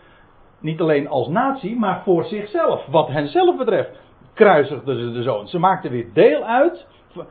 niet 0.60 0.80
alleen 0.80 1.08
als 1.08 1.28
natie, 1.28 1.76
maar 1.78 2.02
voor 2.02 2.24
zichzelf. 2.24 2.86
Wat 2.86 3.08
hen 3.08 3.28
zelf 3.28 3.56
betreft 3.56 3.90
kruisigden 4.34 4.98
ze 4.98 5.12
de 5.12 5.22
zoon. 5.22 5.48
Ze 5.48 5.58
maakten 5.58 5.90
weer 5.90 6.12
deel 6.12 6.42
uit. 6.42 6.86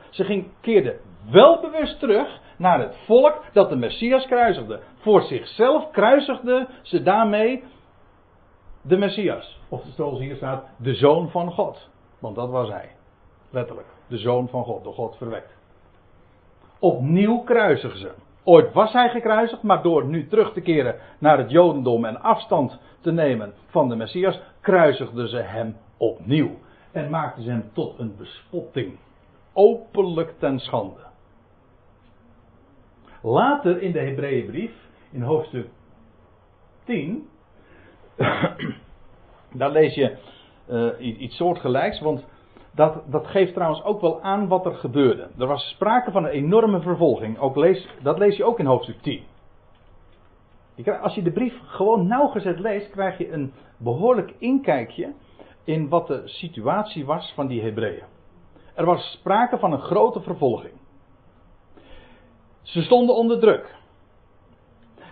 Ze 0.10 0.24
ging, 0.24 0.48
keerden 0.62 1.00
wel 1.30 1.62
bewust 1.62 2.00
terug 2.00 2.40
naar 2.58 2.80
het 2.80 2.96
volk 3.06 3.44
dat 3.54 3.70
de 3.70 3.76
Messias 3.76 4.26
kruisigde. 4.26 4.80
Voor 5.00 5.22
zichzelf 5.22 5.92
kruisigde 5.92 6.68
ze 6.82 7.04
daarmee 7.04 7.64
de 8.82 8.98
Messias. 8.98 9.60
Of 9.70 9.84
zoals 9.96 10.20
hier 10.20 10.36
staat, 10.36 10.66
de 10.78 10.94
zoon 10.94 11.30
van 11.30 11.52
God. 11.52 11.90
Want 12.22 12.36
dat 12.36 12.50
was 12.50 12.70
hij. 12.70 12.90
Letterlijk. 13.50 13.88
De 14.08 14.18
zoon 14.18 14.48
van 14.50 14.64
God, 14.64 14.84
door 14.84 14.94
God 14.94 15.18
verwekt. 15.18 15.58
Opnieuw 16.80 17.40
kruisigen 17.40 18.00
ze. 18.00 18.12
Ooit 18.44 18.74
was 18.74 18.94
hij 18.94 19.10
gekruisigd, 19.10 19.62
maar 19.62 19.82
door 19.82 20.06
nu 20.06 20.28
terug 20.28 20.54
te 20.54 20.62
keren 20.62 20.96
naar 21.20 21.38
het 21.38 21.52
Jodendom 21.52 22.06
en 22.06 22.22
afstand 22.22 22.80
te 23.02 23.12
nemen 23.12 23.54
van 23.66 23.90
de 23.90 23.96
Messias, 23.96 24.40
kruisigden 24.62 25.30
ze 25.30 25.38
hem 25.38 25.78
opnieuw. 25.98 26.50
En 26.92 27.10
maakten 27.10 27.44
ze 27.44 27.50
hem 27.50 27.70
tot 27.74 28.00
een 28.00 28.16
bespotting. 28.18 28.98
Openlijk 29.54 30.40
ten 30.40 30.60
schande. 30.60 31.00
Later 33.22 33.82
in 33.82 33.92
de 33.92 34.00
Hebreeënbrief, 34.00 34.72
in 35.12 35.22
hoofdstuk 35.22 35.68
10, 36.84 37.30
daar 39.54 39.72
lees 39.72 39.94
je 39.94 40.18
uh, 40.72 41.22
iets 41.22 41.36
soortgelijks, 41.36 42.00
want 42.00 42.26
dat, 42.76 43.04
dat 43.06 43.28
geeft 43.28 43.54
trouwens 43.54 43.84
ook 43.84 44.02
wel 44.02 44.22
aan 44.22 44.48
wat 44.48 44.66
er 44.66 44.76
gebeurde. 44.76 45.30
Er 45.38 45.48
was 45.48 45.70
sprake 45.70 46.12
van 46.12 46.24
een 46.24 46.32
enorme 46.32 46.82
vervolging, 46.82 47.40
ook 47.40 47.56
lees, 47.56 47.88
dat 48.02 48.18
lees 48.18 48.38
je 48.38 48.44
ook 48.44 48.60
in 48.60 48.66
hoofdstuk 48.66 49.02
10. 49.02 49.24
als 51.02 51.16
je 51.16 51.22
de 51.22 51.32
brief 51.32 51.60
gewoon 51.66 52.08
nauwgezet 52.08 52.60
leest, 52.60 52.90
krijg 52.90 53.18
je 53.18 53.32
een 53.32 53.54
behoorlijk 53.78 54.34
inkijkje 54.38 55.14
in 55.64 55.90
wat 55.90 56.08
de 56.08 56.22
situatie 56.26 57.06
was 57.06 57.32
van 57.36 57.48
die 57.48 57.62
Hebreeën. 57.62 58.04
Er 58.76 58.86
was 58.86 59.12
sprake 59.12 59.58
van 59.58 59.74
een 59.74 59.82
grote 59.82 60.22
vervolging. 60.22 60.74
Ze 62.62 62.82
stonden 62.82 63.16
onder 63.16 63.40
druk. 63.40 63.76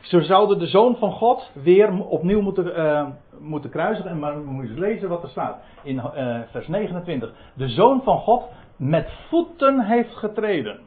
Ze 0.10 0.22
zouden 0.22 0.60
de 0.60 0.68
zoon 0.68 0.96
van 0.96 1.12
God 1.12 1.52
weer 1.54 2.04
opnieuw 2.04 2.42
moeten, 2.42 2.80
uh, 2.80 3.08
moeten 3.40 3.70
kruisigen. 3.70 4.12
En 4.12 4.20
maar 4.20 4.44
we 4.44 4.52
moeten 4.52 4.80
lezen 4.80 5.10
wat 5.10 5.24
er 5.24 5.30
staat 5.30 5.58
in 5.84 5.96
uh, 5.96 6.40
vers 6.52 6.68
29. 6.68 7.34
De 7.54 7.70
zoon 7.70 8.02
van 8.04 8.18
God 8.18 8.44
met 8.76 9.12
voeten 9.28 9.80
heeft 9.80 10.16
getreden. 10.16 10.80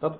Dat, 0.00 0.18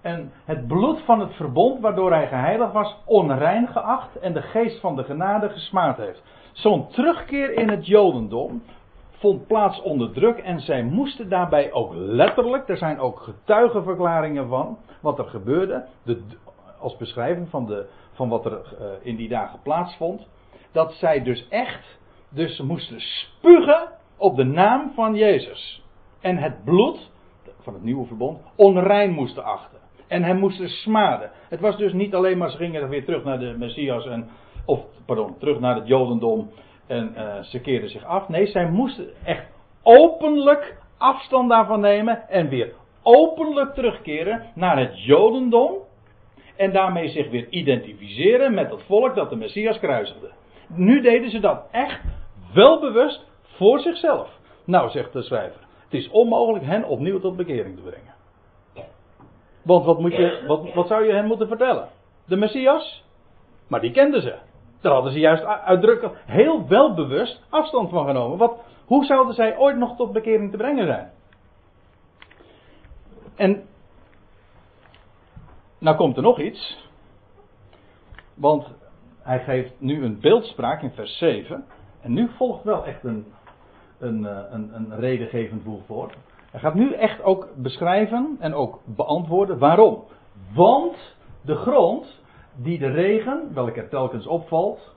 en 0.00 0.32
het 0.44 0.66
bloed 0.66 1.00
van 1.04 1.20
het 1.20 1.34
verbond 1.34 1.80
waardoor 1.80 2.12
hij 2.12 2.28
geheiligd 2.28 2.72
was, 2.72 2.96
onrein 3.04 3.68
geacht 3.68 4.18
en 4.18 4.32
de 4.32 4.42
geest 4.42 4.80
van 4.80 4.96
de 4.96 5.04
genade 5.04 5.48
gesmaad 5.48 5.96
heeft. 5.96 6.22
Zo'n 6.52 6.88
terugkeer 6.88 7.52
in 7.52 7.68
het 7.68 7.86
Jodendom 7.86 8.62
vond 9.10 9.46
plaats 9.46 9.82
onder 9.82 10.12
druk 10.12 10.38
en 10.38 10.60
zij 10.60 10.82
moesten 10.82 11.28
daarbij 11.28 11.72
ook 11.72 11.92
letterlijk, 11.94 12.68
er 12.68 12.76
zijn 12.76 13.00
ook 13.00 13.20
getuigenverklaringen 13.20 14.48
van 14.48 14.78
wat 15.00 15.18
er 15.18 15.24
gebeurde, 15.24 15.84
de, 16.02 16.22
als 16.80 16.96
beschrijving 16.96 17.48
van, 17.48 17.66
de, 17.66 17.86
van 18.12 18.28
wat 18.28 18.44
er 18.44 18.52
uh, 18.52 18.86
in 19.02 19.16
die 19.16 19.28
dagen 19.28 19.62
plaatsvond, 19.62 20.28
dat 20.72 20.92
zij 20.92 21.22
dus 21.22 21.48
echt, 21.48 21.98
dus 22.30 22.60
moesten 22.60 23.00
spugen 23.00 23.88
op 24.16 24.36
de 24.36 24.44
naam 24.44 24.92
van 24.94 25.14
Jezus. 25.14 25.82
En 26.20 26.36
het 26.36 26.64
bloed 26.64 27.10
van 27.60 27.74
het 27.74 27.82
nieuwe 27.82 28.06
verbond 28.06 28.40
onrein 28.56 29.10
moesten 29.10 29.44
achten. 29.44 29.78
En 30.06 30.22
hem 30.22 30.38
moesten 30.38 30.68
smaden. 30.68 31.30
Het 31.48 31.60
was 31.60 31.76
dus 31.76 31.92
niet 31.92 32.14
alleen 32.14 32.38
maar 32.38 32.50
ze 32.50 32.56
gingen 32.56 32.88
weer 32.88 33.04
terug 33.04 33.24
naar 33.24 33.38
de 33.38 33.54
Messias 33.58 34.06
en, 34.06 34.28
of 34.64 34.80
pardon, 35.06 35.38
terug 35.38 35.60
naar 35.60 35.74
het 35.74 35.86
Jodendom 35.86 36.50
en 36.86 37.14
uh, 37.16 37.42
ze 37.42 37.60
keerden 37.60 37.90
zich 37.90 38.04
af. 38.04 38.28
Nee, 38.28 38.46
zij 38.46 38.70
moesten 38.70 39.24
echt 39.24 39.46
openlijk 39.82 40.76
afstand 40.98 41.50
daarvan 41.50 41.80
nemen 41.80 42.28
en 42.28 42.48
weer 42.48 42.72
openlijk 43.02 43.74
terugkeren 43.74 44.42
naar 44.54 44.78
het 44.78 45.04
Jodendom. 45.04 45.72
En 46.58 46.72
daarmee 46.72 47.08
zich 47.08 47.30
weer 47.30 47.46
identificeren 47.48 48.54
met 48.54 48.70
het 48.70 48.82
volk 48.82 49.14
dat 49.14 49.30
de 49.30 49.36
Messias 49.36 49.78
kruisigde. 49.78 50.30
Nu 50.66 51.00
deden 51.00 51.30
ze 51.30 51.40
dat 51.40 51.68
echt 51.70 52.00
wel 52.54 52.80
bewust 52.80 53.26
voor 53.42 53.80
zichzelf. 53.80 54.30
Nou, 54.64 54.90
zegt 54.90 55.12
de 55.12 55.22
schrijver, 55.22 55.60
het 55.84 55.92
is 55.92 56.10
onmogelijk 56.10 56.64
hen 56.64 56.84
opnieuw 56.84 57.20
tot 57.20 57.36
bekering 57.36 57.76
te 57.76 57.82
brengen. 57.82 58.14
Want 59.62 59.84
wat, 59.84 59.98
moet 59.98 60.16
je, 60.16 60.44
wat, 60.46 60.74
wat 60.74 60.86
zou 60.86 61.06
je 61.06 61.12
hen 61.12 61.26
moeten 61.26 61.48
vertellen? 61.48 61.88
De 62.26 62.36
Messias? 62.36 63.04
Maar 63.68 63.80
die 63.80 63.92
kenden 63.92 64.22
ze. 64.22 64.34
Daar 64.80 64.92
hadden 64.92 65.12
ze 65.12 65.18
juist 65.18 65.44
uitdrukkelijk 65.44 66.22
heel 66.26 66.68
welbewust 66.68 67.42
afstand 67.48 67.90
van 67.90 68.06
genomen. 68.06 68.38
Wat, 68.38 68.60
hoe 68.84 69.04
zouden 69.04 69.34
zij 69.34 69.56
ooit 69.56 69.76
nog 69.76 69.96
tot 69.96 70.12
bekering 70.12 70.50
te 70.50 70.56
brengen 70.56 70.86
zijn? 70.86 71.10
En 73.36 73.67
nou 75.78 75.96
komt 75.96 76.16
er 76.16 76.22
nog 76.22 76.40
iets. 76.40 76.88
Want 78.34 78.66
hij 79.22 79.40
geeft 79.40 79.72
nu 79.78 80.04
een 80.04 80.20
beeldspraak 80.20 80.82
in 80.82 80.90
vers 80.90 81.18
7. 81.18 81.64
En 82.00 82.12
nu 82.12 82.28
volgt 82.36 82.64
wel 82.64 82.84
echt 82.84 83.04
een, 83.04 83.26
een, 83.98 84.26
eh, 84.26 84.38
een, 84.50 84.74
een 84.74 84.98
redengevend 84.98 85.62
voegwoord. 85.62 86.16
Hij 86.50 86.60
gaat 86.60 86.74
nu 86.74 86.92
echt 86.92 87.22
ook 87.22 87.48
beschrijven 87.56 88.36
en 88.38 88.54
ook 88.54 88.80
beantwoorden 88.84 89.58
waarom. 89.58 90.04
Want 90.54 91.16
de 91.40 91.54
grond 91.54 92.20
die 92.56 92.78
de 92.78 92.90
regen, 92.90 93.54
welke 93.54 93.80
er 93.80 93.88
telkens 93.88 94.26
opvalt, 94.26 94.94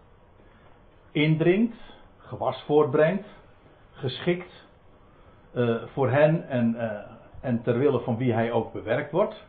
indringt, 1.11 1.75
gewas 2.17 2.63
voortbrengt, 2.65 3.27
geschikt 3.91 4.67
uh, 5.53 5.83
voor 5.85 6.09
hen 6.09 6.47
en, 6.47 6.75
uh, 6.75 6.91
en 7.41 7.61
ter 7.61 7.77
wille 7.77 7.99
van 7.99 8.17
wie 8.17 8.33
hij 8.33 8.51
ook 8.51 8.73
bewerkt 8.73 9.11
wordt, 9.11 9.45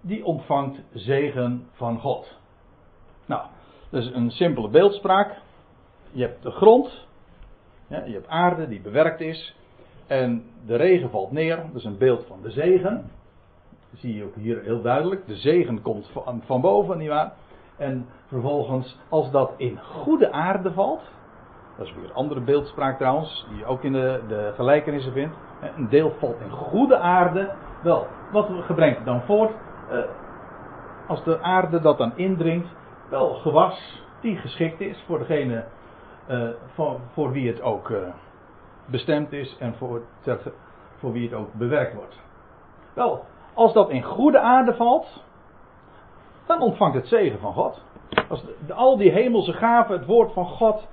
die 0.00 0.24
ontvangt 0.24 0.82
zegen 0.92 1.68
van 1.72 2.00
God. 2.00 2.38
Nou, 3.26 3.42
dat 3.90 4.02
is 4.02 4.10
een 4.10 4.30
simpele 4.30 4.68
beeldspraak. 4.68 5.36
Je 6.10 6.22
hebt 6.22 6.42
de 6.42 6.50
grond, 6.50 7.06
je 7.88 8.12
hebt 8.12 8.28
aarde 8.28 8.68
die 8.68 8.80
bewerkt 8.80 9.20
is, 9.20 9.56
en 10.06 10.44
de 10.66 10.76
regen 10.76 11.10
valt 11.10 11.32
neer, 11.32 11.56
dat 11.56 11.74
is 11.74 11.84
een 11.84 11.98
beeld 11.98 12.24
van 12.26 12.42
de 12.42 12.50
zegen. 12.50 13.10
Dat 13.90 14.00
zie 14.00 14.14
je 14.14 14.24
ook 14.24 14.34
hier 14.34 14.62
heel 14.62 14.82
duidelijk. 14.82 15.26
De 15.26 15.36
zegen 15.36 15.82
komt 15.82 16.10
van, 16.12 16.42
van 16.44 16.60
boven, 16.60 16.98
nietwaar? 16.98 17.32
En 17.76 18.06
vervolgens, 18.26 18.98
als 19.08 19.30
dat 19.30 19.52
in 19.56 19.78
goede 19.78 20.32
aarde 20.32 20.72
valt, 20.72 21.02
dat 21.76 21.86
is 21.86 21.94
weer 21.94 22.04
een 22.04 22.14
andere 22.14 22.40
beeldspraak 22.40 22.98
trouwens, 22.98 23.46
die 23.48 23.58
je 23.58 23.64
ook 23.64 23.82
in 23.82 23.92
de, 23.92 24.22
de 24.28 24.52
gelijkenissen 24.54 25.12
vindt. 25.12 25.36
Een 25.76 25.88
deel 25.88 26.10
valt 26.18 26.40
in 26.40 26.50
goede 26.50 26.98
aarde. 26.98 27.50
Wel, 27.82 28.06
wat 28.32 28.48
gebrengt 28.60 28.96
het 28.96 29.06
dan 29.06 29.22
voort? 29.22 29.52
Uh, 29.92 29.98
als 31.06 31.24
de 31.24 31.42
aarde 31.42 31.80
dat 31.80 31.98
dan 31.98 32.16
indringt, 32.16 32.68
wel 33.10 33.34
gewas 33.34 34.02
die 34.20 34.36
geschikt 34.36 34.80
is 34.80 35.02
voor 35.06 35.18
degene 35.18 35.64
uh, 36.28 36.48
voor, 37.12 37.32
wie 37.32 37.48
het 37.48 37.62
ook 37.62 37.88
uh, 37.88 37.98
bestemd 38.86 39.32
is 39.32 39.56
en 39.58 39.74
voor, 39.74 40.02
voor 40.98 41.12
wie 41.12 41.28
het 41.28 41.38
ook 41.38 41.52
bewerkt 41.52 41.94
wordt. 41.94 42.20
Wel, 42.94 43.24
als 43.54 43.72
dat 43.72 43.90
in 43.90 44.02
goede 44.02 44.38
aarde 44.38 44.74
valt, 44.74 45.24
dan 46.46 46.60
ontvangt 46.60 46.94
het 46.94 47.06
zegen 47.06 47.38
van 47.38 47.52
God. 47.52 47.82
Als 48.28 48.44
al 48.74 48.96
die 48.96 49.10
hemelse 49.10 49.52
gaven, 49.52 49.98
het 49.98 50.06
woord 50.06 50.32
van 50.32 50.46
God, 50.46 50.88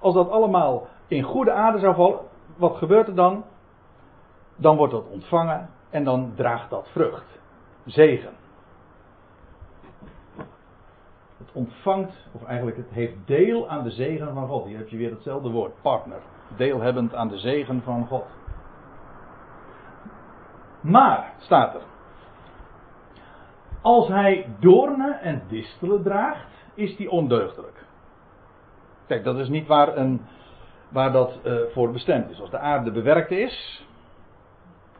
als 0.00 0.14
dat 0.14 0.30
allemaal 0.30 0.86
in 1.06 1.22
goede 1.22 1.52
aarde 1.52 1.78
zou 1.78 1.94
vallen, 1.94 2.20
wat 2.56 2.76
gebeurt 2.76 3.08
er 3.08 3.14
dan? 3.14 3.44
Dan 4.56 4.76
wordt 4.76 4.92
dat 4.92 5.08
ontvangen 5.10 5.70
en 5.90 6.04
dan 6.04 6.32
draagt 6.34 6.70
dat 6.70 6.88
vrucht. 6.92 7.37
Zegen. 7.88 8.32
Het 11.38 11.52
ontvangt, 11.52 12.28
of 12.32 12.44
eigenlijk 12.44 12.76
het 12.76 12.90
heeft 12.90 13.16
deel 13.24 13.68
aan 13.68 13.82
de 13.82 13.90
zegen 13.90 14.34
van 14.34 14.48
God. 14.48 14.66
Hier 14.66 14.78
heb 14.78 14.88
je 14.88 14.96
weer 14.96 15.10
hetzelfde 15.10 15.50
woord, 15.50 15.82
partner. 15.82 16.20
Deelhebbend 16.56 17.14
aan 17.14 17.28
de 17.28 17.38
zegen 17.38 17.82
van 17.82 18.06
God. 18.06 18.26
Maar, 20.80 21.32
staat 21.38 21.74
er. 21.74 21.82
Als 23.82 24.08
hij 24.08 24.46
doornen 24.58 25.20
en 25.20 25.42
distelen 25.48 26.02
draagt, 26.02 26.66
is 26.74 26.96
die 26.96 27.10
ondeugdelijk. 27.10 27.84
Kijk, 29.06 29.24
dat 29.24 29.36
is 29.36 29.48
niet 29.48 29.66
waar, 29.66 29.96
een, 29.96 30.20
waar 30.88 31.12
dat 31.12 31.38
uh, 31.44 31.60
voor 31.72 31.92
bestemd 31.92 32.30
is. 32.30 32.40
Als 32.40 32.50
de 32.50 32.58
aarde 32.58 32.90
bewerkt 32.90 33.30
is 33.30 33.86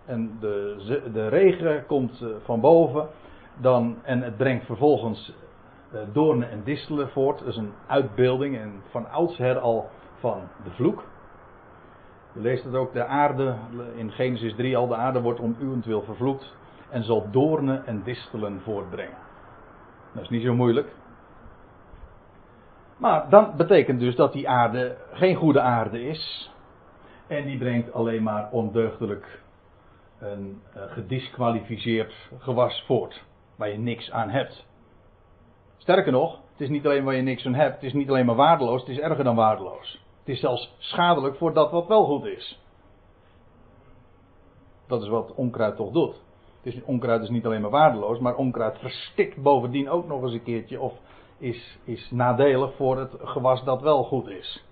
en 0.08 0.36
de, 0.40 1.00
de 1.12 1.28
regen 1.28 1.86
komt 1.86 2.20
uh, 2.20 2.28
van 2.44 2.60
boven 2.60 3.08
dan, 3.56 3.98
en 4.02 4.22
het 4.22 4.36
brengt 4.36 4.66
vervolgens 4.66 5.34
uh, 5.94 6.00
doornen 6.12 6.50
en 6.50 6.62
distelen 6.64 7.08
voort. 7.08 7.38
Dat 7.38 7.48
is 7.48 7.56
een 7.56 7.72
uitbeelding 7.86 8.58
en 8.58 8.82
van 8.90 9.10
oudsher 9.10 9.58
al 9.58 9.88
van 10.18 10.40
de 10.64 10.70
vloek. 10.70 11.04
Je 12.32 12.40
leest 12.40 12.64
het 12.64 12.74
ook, 12.74 12.92
de 12.92 13.04
aarde, 13.04 13.54
in 13.94 14.10
Genesis 14.10 14.54
3 14.54 14.76
al, 14.76 14.86
de 14.86 14.94
aarde 14.94 15.20
wordt 15.20 15.40
om 15.40 15.56
uwentwil 15.60 16.02
vervloekt 16.02 16.56
en 16.90 17.02
zal 17.02 17.30
doornen 17.30 17.86
en 17.86 18.02
distelen 18.02 18.60
voortbrengen. 18.60 19.18
Dat 20.12 20.22
is 20.22 20.28
niet 20.28 20.42
zo 20.42 20.54
moeilijk. 20.54 20.94
Maar 22.96 23.28
dat 23.28 23.56
betekent 23.56 24.00
dus 24.00 24.16
dat 24.16 24.32
die 24.32 24.48
aarde 24.48 24.96
geen 25.12 25.36
goede 25.36 25.60
aarde 25.60 26.02
is. 26.02 26.52
En 27.26 27.44
die 27.44 27.58
brengt 27.58 27.92
alleen 27.92 28.22
maar 28.22 28.48
ondeugdelijk 28.50 29.42
een 30.18 30.62
uh, 30.76 30.82
gedisqualificeerd 30.92 32.14
gewas 32.38 32.84
voort. 32.86 33.24
Waar 33.56 33.68
je 33.68 33.78
niks 33.78 34.10
aan 34.10 34.30
hebt. 34.30 34.66
Sterker 35.76 36.12
nog, 36.12 36.40
het 36.52 36.60
is 36.60 36.68
niet 36.68 36.86
alleen 36.86 37.04
waar 37.04 37.14
je 37.14 37.22
niks 37.22 37.46
aan 37.46 37.54
hebt. 37.54 37.74
Het 37.74 37.82
is 37.82 37.92
niet 37.92 38.08
alleen 38.08 38.26
maar 38.26 38.34
waardeloos, 38.34 38.80
het 38.80 38.88
is 38.88 38.98
erger 38.98 39.24
dan 39.24 39.36
waardeloos. 39.36 40.04
Het 40.18 40.28
is 40.28 40.40
zelfs 40.40 40.74
schadelijk 40.78 41.36
voor 41.36 41.54
dat 41.54 41.70
wat 41.70 41.86
wel 41.86 42.04
goed 42.04 42.24
is. 42.24 42.60
Dat 44.86 45.02
is 45.02 45.08
wat 45.08 45.34
onkruid 45.34 45.76
toch 45.76 45.92
doet. 45.92 46.26
Onkruid 46.84 47.22
is 47.22 47.28
niet 47.28 47.46
alleen 47.46 47.60
maar 47.60 47.70
waardeloos, 47.70 48.18
maar 48.18 48.34
onkruid 48.34 48.78
verstikt 48.78 49.42
bovendien 49.42 49.90
ook 49.90 50.06
nog 50.06 50.22
eens 50.22 50.32
een 50.32 50.42
keertje. 50.42 50.80
Of 50.80 50.92
is, 51.38 51.78
is 51.84 52.10
nadelig 52.10 52.74
voor 52.74 52.98
het 52.98 53.12
gewas 53.18 53.64
dat 53.64 53.80
wel 53.80 54.04
goed 54.04 54.28
is. 54.28 54.64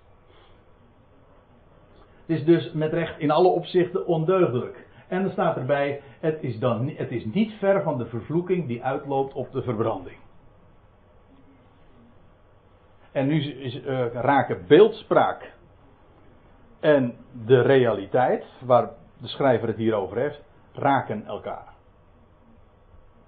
Het 2.25 2.37
is 2.37 2.45
dus 2.45 2.71
met 2.71 2.93
recht 2.93 3.19
in 3.19 3.31
alle 3.31 3.47
opzichten 3.47 4.05
ondeugdelijk. 4.05 4.86
En 5.07 5.21
dan 5.21 5.31
staat 5.31 5.57
erbij, 5.57 6.01
het 6.19 6.43
is, 6.43 6.59
dan, 6.59 6.91
het 6.95 7.11
is 7.11 7.25
niet 7.25 7.53
ver 7.53 7.81
van 7.81 7.97
de 7.97 8.05
vervloeking 8.05 8.67
die 8.67 8.83
uitloopt 8.83 9.33
op 9.33 9.51
de 9.51 9.61
verbranding. 9.61 10.17
En 13.11 13.27
nu 13.27 13.41
is, 13.41 13.75
uh, 13.75 14.05
raken 14.13 14.65
beeldspraak 14.67 15.53
en 16.79 17.15
de 17.45 17.61
realiteit, 17.61 18.45
waar 18.65 18.89
de 19.17 19.27
schrijver 19.27 19.67
het 19.67 19.77
hier 19.77 19.93
over 19.93 20.17
heeft, 20.17 20.41
raken 20.73 21.25
elkaar. 21.25 21.73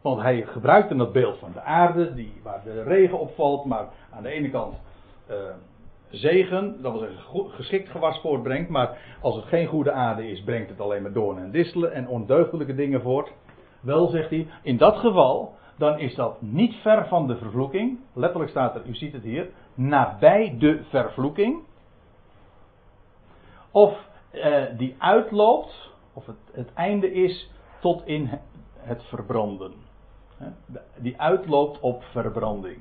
Want 0.01 0.21
hij 0.21 0.41
gebruikte 0.41 0.95
dat 0.95 1.13
beeld 1.13 1.39
van 1.39 1.51
de 1.53 1.61
aarde, 1.61 2.13
die, 2.13 2.39
waar 2.43 2.63
de 2.63 2.83
regen 2.83 3.19
opvalt, 3.19 3.65
maar 3.65 3.87
aan 4.09 4.23
de 4.23 4.29
ene 4.29 4.49
kant 4.49 4.75
uh, 5.29 5.35
zegen, 6.09 6.81
dat 6.81 6.93
was 6.93 7.01
een 7.01 7.49
geschikt 7.49 7.89
gewas 7.89 8.19
voortbrengt, 8.19 8.69
maar 8.69 8.97
als 9.21 9.35
het 9.35 9.45
geen 9.45 9.67
goede 9.67 9.91
aarde 9.91 10.31
is, 10.31 10.43
brengt 10.43 10.69
het 10.69 10.79
alleen 10.79 11.01
maar 11.01 11.13
doornen 11.13 11.43
en 11.43 11.51
distelen 11.51 11.93
en 11.93 12.07
ondeugdelijke 12.07 12.75
dingen 12.75 13.01
voort. 13.01 13.31
Wel, 13.81 14.07
zegt 14.07 14.29
hij, 14.29 14.47
in 14.63 14.77
dat 14.77 14.97
geval, 14.97 15.53
dan 15.77 15.99
is 15.99 16.15
dat 16.15 16.41
niet 16.41 16.75
ver 16.75 17.07
van 17.07 17.27
de 17.27 17.37
vervloeking. 17.37 17.99
Letterlijk 18.13 18.51
staat 18.51 18.75
er, 18.75 18.85
u 18.85 18.95
ziet 18.95 19.13
het 19.13 19.23
hier, 19.23 19.49
nabij 19.73 20.55
de 20.57 20.83
vervloeking. 20.89 21.63
Of 23.71 24.07
uh, 24.31 24.63
die 24.77 24.95
uitloopt, 24.97 25.91
of 26.13 26.25
het, 26.25 26.35
het 26.51 26.73
einde 26.73 27.13
is 27.13 27.51
tot 27.79 28.05
in 28.05 28.29
het 28.77 29.03
verbranden. 29.03 29.73
Die 30.97 31.21
uitloopt 31.21 31.79
op 31.79 32.03
verbranding. 32.03 32.77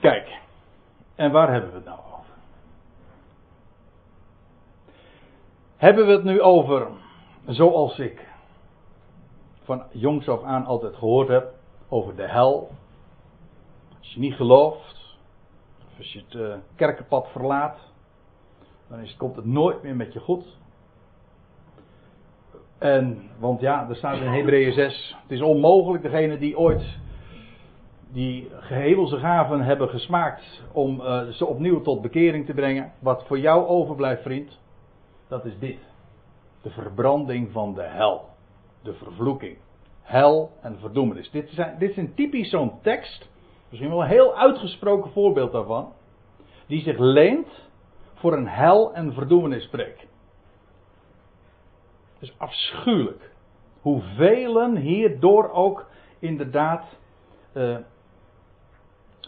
Kijk, 0.00 0.38
en 1.14 1.30
waar 1.30 1.52
hebben 1.52 1.70
we 1.70 1.76
het 1.76 1.84
nou 1.84 1.98
over? 1.98 2.34
Hebben 5.76 6.06
we 6.06 6.12
het 6.12 6.24
nu 6.24 6.40
over, 6.40 6.88
zoals 7.46 7.98
ik 7.98 8.28
van 9.62 9.82
jongs 9.90 10.28
af 10.28 10.42
aan 10.42 10.66
altijd 10.66 10.94
gehoord 10.96 11.28
heb, 11.28 11.52
over 11.88 12.16
de 12.16 12.28
hel? 12.28 12.70
Als 13.98 14.12
je 14.12 14.20
niet 14.20 14.34
gelooft, 14.34 15.16
of 15.92 15.98
als 15.98 16.12
je 16.12 16.18
het 16.18 16.34
uh, 16.34 16.54
kerkenpad 16.74 17.28
verlaat, 17.32 17.78
dan 18.88 18.98
is, 18.98 19.16
komt 19.16 19.36
het 19.36 19.44
nooit 19.44 19.82
meer 19.82 19.96
met 19.96 20.12
je 20.12 20.20
goed. 20.20 20.58
En, 22.78 23.30
want 23.38 23.60
ja, 23.60 23.88
er 23.88 23.96
staat 23.96 24.16
in 24.16 24.32
Hebreeën 24.32 24.72
6, 24.72 25.16
het 25.22 25.30
is 25.30 25.42
onmogelijk, 25.42 26.02
degene 26.02 26.38
die 26.38 26.58
ooit 26.58 26.98
die 28.12 28.50
gehevelse 28.60 29.18
gaven 29.18 29.60
hebben 29.60 29.88
gesmaakt 29.88 30.62
om 30.72 31.00
uh, 31.00 31.28
ze 31.28 31.46
opnieuw 31.46 31.80
tot 31.80 32.02
bekering 32.02 32.46
te 32.46 32.54
brengen. 32.54 32.92
Wat 32.98 33.24
voor 33.26 33.38
jou 33.38 33.66
overblijft, 33.66 34.22
vriend, 34.22 34.58
dat 35.28 35.44
is 35.44 35.58
dit. 35.58 35.78
De 36.62 36.70
verbranding 36.70 37.52
van 37.52 37.74
de 37.74 37.82
hel. 37.82 38.28
De 38.82 38.94
vervloeking. 38.94 39.56
Hel 40.02 40.50
en 40.60 40.78
verdoemenis. 40.78 41.30
Dit, 41.30 41.50
zijn, 41.50 41.78
dit 41.78 41.90
is 41.90 41.96
een 41.96 42.14
typisch 42.14 42.50
zo'n 42.50 42.80
tekst. 42.82 43.28
Misschien 43.68 43.90
wel 43.90 44.02
een 44.02 44.08
heel 44.08 44.36
uitgesproken 44.36 45.10
voorbeeld 45.10 45.52
daarvan. 45.52 45.92
Die 46.66 46.82
zich 46.82 46.98
leent 46.98 47.68
voor 48.14 48.32
een 48.32 48.48
hel 48.48 48.94
en 48.94 49.12
verdoemenispreek. 49.12 50.06
Het 52.18 52.28
is 52.28 52.34
afschuwelijk. 52.38 53.32
Hoe 53.80 54.02
velen 54.16 54.76
hierdoor 54.76 55.50
ook 55.50 55.86
inderdaad 56.18 56.84
uh, 57.54 57.76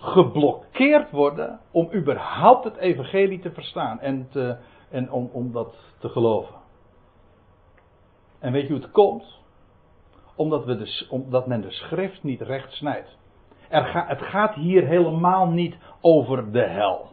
geblokkeerd 0.03 1.11
worden 1.11 1.61
om 1.71 1.93
überhaupt 1.93 2.65
het 2.65 2.77
evangelie 2.77 3.38
te 3.38 3.51
verstaan 3.51 4.01
en, 4.01 4.29
te, 4.31 4.57
en 4.91 5.12
om, 5.12 5.31
om 5.33 5.53
dat 5.53 5.77
te 5.99 6.09
geloven. 6.09 6.55
En 8.38 8.53
weet 8.53 8.62
je 8.62 8.73
hoe 8.73 8.83
het 8.83 8.91
komt? 8.91 9.41
Omdat, 10.37 10.65
we 10.65 11.07
omdat 11.11 11.47
men 11.47 11.61
de 11.61 11.71
schrift 11.71 12.23
niet 12.23 12.41
recht 12.41 12.73
snijdt. 12.73 13.17
Er 13.69 14.09
het 14.09 14.23
gaat 14.23 14.55
hier 14.55 14.87
helemaal 14.87 15.49
niet 15.49 15.77
over 16.01 16.53
de 16.53 16.67
hel. 16.67 17.09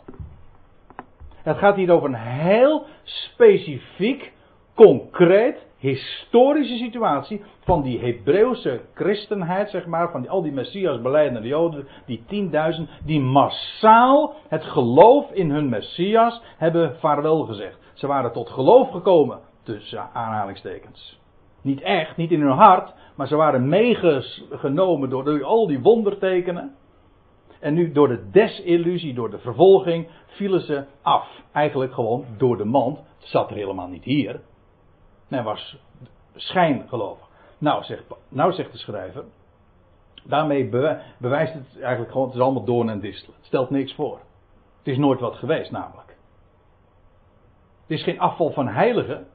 Het 1.36 1.58
gaat 1.58 1.76
hier 1.76 1.92
over 1.92 2.10
een 2.10 2.16
heel 2.16 2.86
specifiek, 3.04 4.34
concreet, 4.76 5.68
historische 5.80 6.78
situatie 6.78 7.42
van 7.60 7.82
die 7.82 8.00
Hebreeuwse 8.00 8.82
christenheid, 8.94 9.70
zeg 9.70 9.86
maar, 9.86 10.12
van 10.12 10.22
die, 10.22 10.30
al 10.30 10.42
die 10.42 10.52
Messias 10.52 11.02
beleidende 11.02 11.48
Joden, 11.48 11.88
die 12.06 12.24
10.000, 12.78 13.06
die 13.06 13.22
massaal 13.22 14.36
het 14.48 14.64
geloof 14.64 15.32
in 15.32 15.50
hun 15.50 15.70
Messias 15.70 16.42
hebben 16.58 16.96
vaarwel 17.00 17.46
gezegd. 17.46 17.78
Ze 17.94 18.08
waren 18.08 18.32
tot 18.32 18.50
geloof 18.50 18.92
gekomen, 18.92 19.40
tussen 19.64 20.10
aanhalingstekens. 20.14 21.20
Niet 21.62 21.82
echt, 21.82 22.18
niet 22.18 22.32
in 22.32 22.42
hun 22.42 22.58
hart, 22.58 22.94
maar 23.16 23.28
ze 23.28 23.36
waren 23.36 23.70
meegenomen 23.70 25.10
door, 25.10 25.24
door 25.24 25.44
al 25.44 25.68
die 25.68 25.80
wondertekenen. 25.80 26.76
En 27.60 27.74
nu 27.74 27.92
door 27.92 28.08
de 28.08 28.30
desillusie, 28.32 29.14
door 29.14 29.30
de 29.30 29.40
vervolging, 29.40 30.08
vielen 30.26 30.62
ze 30.62 30.86
af. 31.02 31.28
Eigenlijk 31.52 31.94
gewoon 31.94 32.26
door 32.38 32.58
de 32.58 32.66
mand. 32.66 32.98
Het 32.98 33.28
zat 33.28 33.50
er 33.50 33.56
helemaal 33.56 33.88
niet 33.88 34.04
hier. 34.04 34.40
Men 35.30 35.44
was 35.44 35.78
schijngelovig. 36.36 37.28
Nou 37.58 37.84
zegt, 37.84 38.04
nou 38.30 38.54
zegt 38.54 38.72
de 38.72 38.78
schrijver. 38.78 39.24
Daarmee 40.24 40.70
bewijst 41.18 41.54
het 41.54 41.82
eigenlijk 41.82 42.12
gewoon, 42.12 42.28
het 42.28 42.36
is 42.36 42.42
allemaal 42.42 42.64
doorn 42.64 42.90
en 42.90 43.00
distelen. 43.00 43.36
Het 43.36 43.46
stelt 43.46 43.70
niks 43.70 43.94
voor. 43.94 44.20
Het 44.78 44.88
is 44.88 44.98
nooit 44.98 45.20
wat 45.20 45.36
geweest 45.36 45.72
namelijk. 45.72 46.18
Het 47.82 47.98
is 47.98 48.04
geen 48.04 48.20
afval 48.20 48.52
van 48.52 48.68
heiligen. 48.68 49.28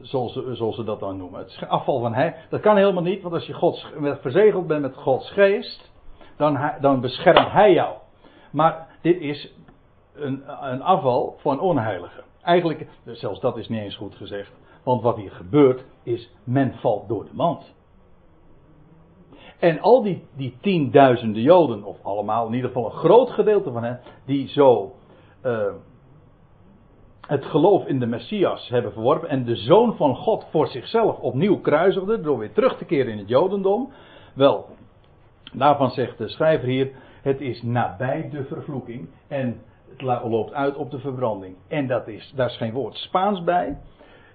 Zoals 0.00 0.32
ze, 0.32 0.54
zoals 0.54 0.76
ze 0.76 0.84
dat 0.84 1.00
dan 1.00 1.16
noemen. 1.16 1.40
Het 1.40 1.48
is 1.48 1.66
afval 1.66 2.00
van 2.00 2.14
heiligen. 2.14 2.46
Dat 2.50 2.60
kan 2.60 2.76
helemaal 2.76 3.02
niet, 3.02 3.22
want 3.22 3.34
als 3.34 3.46
je 3.46 3.52
Gods, 3.52 3.92
verzegeld 4.20 4.66
bent 4.66 4.82
met 4.82 4.96
Gods 4.96 5.30
geest, 5.30 5.92
dan, 6.36 6.72
dan 6.80 7.00
beschermt 7.00 7.50
hij 7.50 7.72
jou. 7.72 7.96
Maar 8.52 8.88
dit 9.00 9.20
is 9.20 9.54
een, 10.14 10.42
een 10.70 10.82
afval 10.82 11.36
van 11.38 11.60
onheiligen. 11.60 12.24
Eigenlijk, 12.44 12.86
zelfs 13.04 13.40
dat 13.40 13.56
is 13.56 13.68
niet 13.68 13.80
eens 13.80 13.96
goed 13.96 14.14
gezegd. 14.14 14.52
Want 14.82 15.02
wat 15.02 15.16
hier 15.16 15.30
gebeurt 15.30 15.84
is, 16.02 16.30
men 16.44 16.74
valt 16.74 17.08
door 17.08 17.24
de 17.24 17.34
mand. 17.34 17.74
En 19.58 19.80
al 19.80 20.02
die, 20.02 20.24
die 20.36 20.56
tienduizenden 20.60 21.42
Joden, 21.42 21.84
of 21.84 21.96
allemaal, 22.02 22.46
in 22.46 22.54
ieder 22.54 22.70
geval 22.70 22.84
een 22.84 22.98
groot 22.98 23.30
gedeelte 23.30 23.72
van 23.72 23.84
hen, 23.84 24.00
die 24.24 24.48
zo 24.48 24.94
uh, 25.42 25.72
het 27.26 27.44
geloof 27.44 27.86
in 27.86 27.98
de 27.98 28.06
Messias 28.06 28.68
hebben 28.68 28.92
verworpen 28.92 29.28
en 29.28 29.44
de 29.44 29.56
Zoon 29.56 29.96
van 29.96 30.16
God 30.16 30.46
voor 30.50 30.66
zichzelf 30.66 31.18
opnieuw 31.18 31.60
kruisigden 31.60 32.22
door 32.22 32.38
weer 32.38 32.52
terug 32.52 32.76
te 32.76 32.84
keren 32.84 33.12
in 33.12 33.18
het 33.18 33.28
Jodendom. 33.28 33.92
Wel, 34.34 34.66
daarvan 35.52 35.90
zegt 35.90 36.18
de 36.18 36.28
schrijver 36.28 36.68
hier, 36.68 36.90
het 37.22 37.40
is 37.40 37.62
nabij 37.62 38.28
de 38.30 38.44
vervloeking 38.44 39.08
en 39.28 39.60
het 40.00 40.22
loopt 40.30 40.52
uit 40.52 40.76
op 40.76 40.90
de 40.90 40.98
verbranding. 40.98 41.56
En 41.68 41.86
dat 41.86 42.08
is, 42.08 42.32
daar 42.36 42.48
is 42.48 42.56
geen 42.56 42.72
woord 42.72 42.96
Spaans 42.96 43.44
bij. 43.44 43.78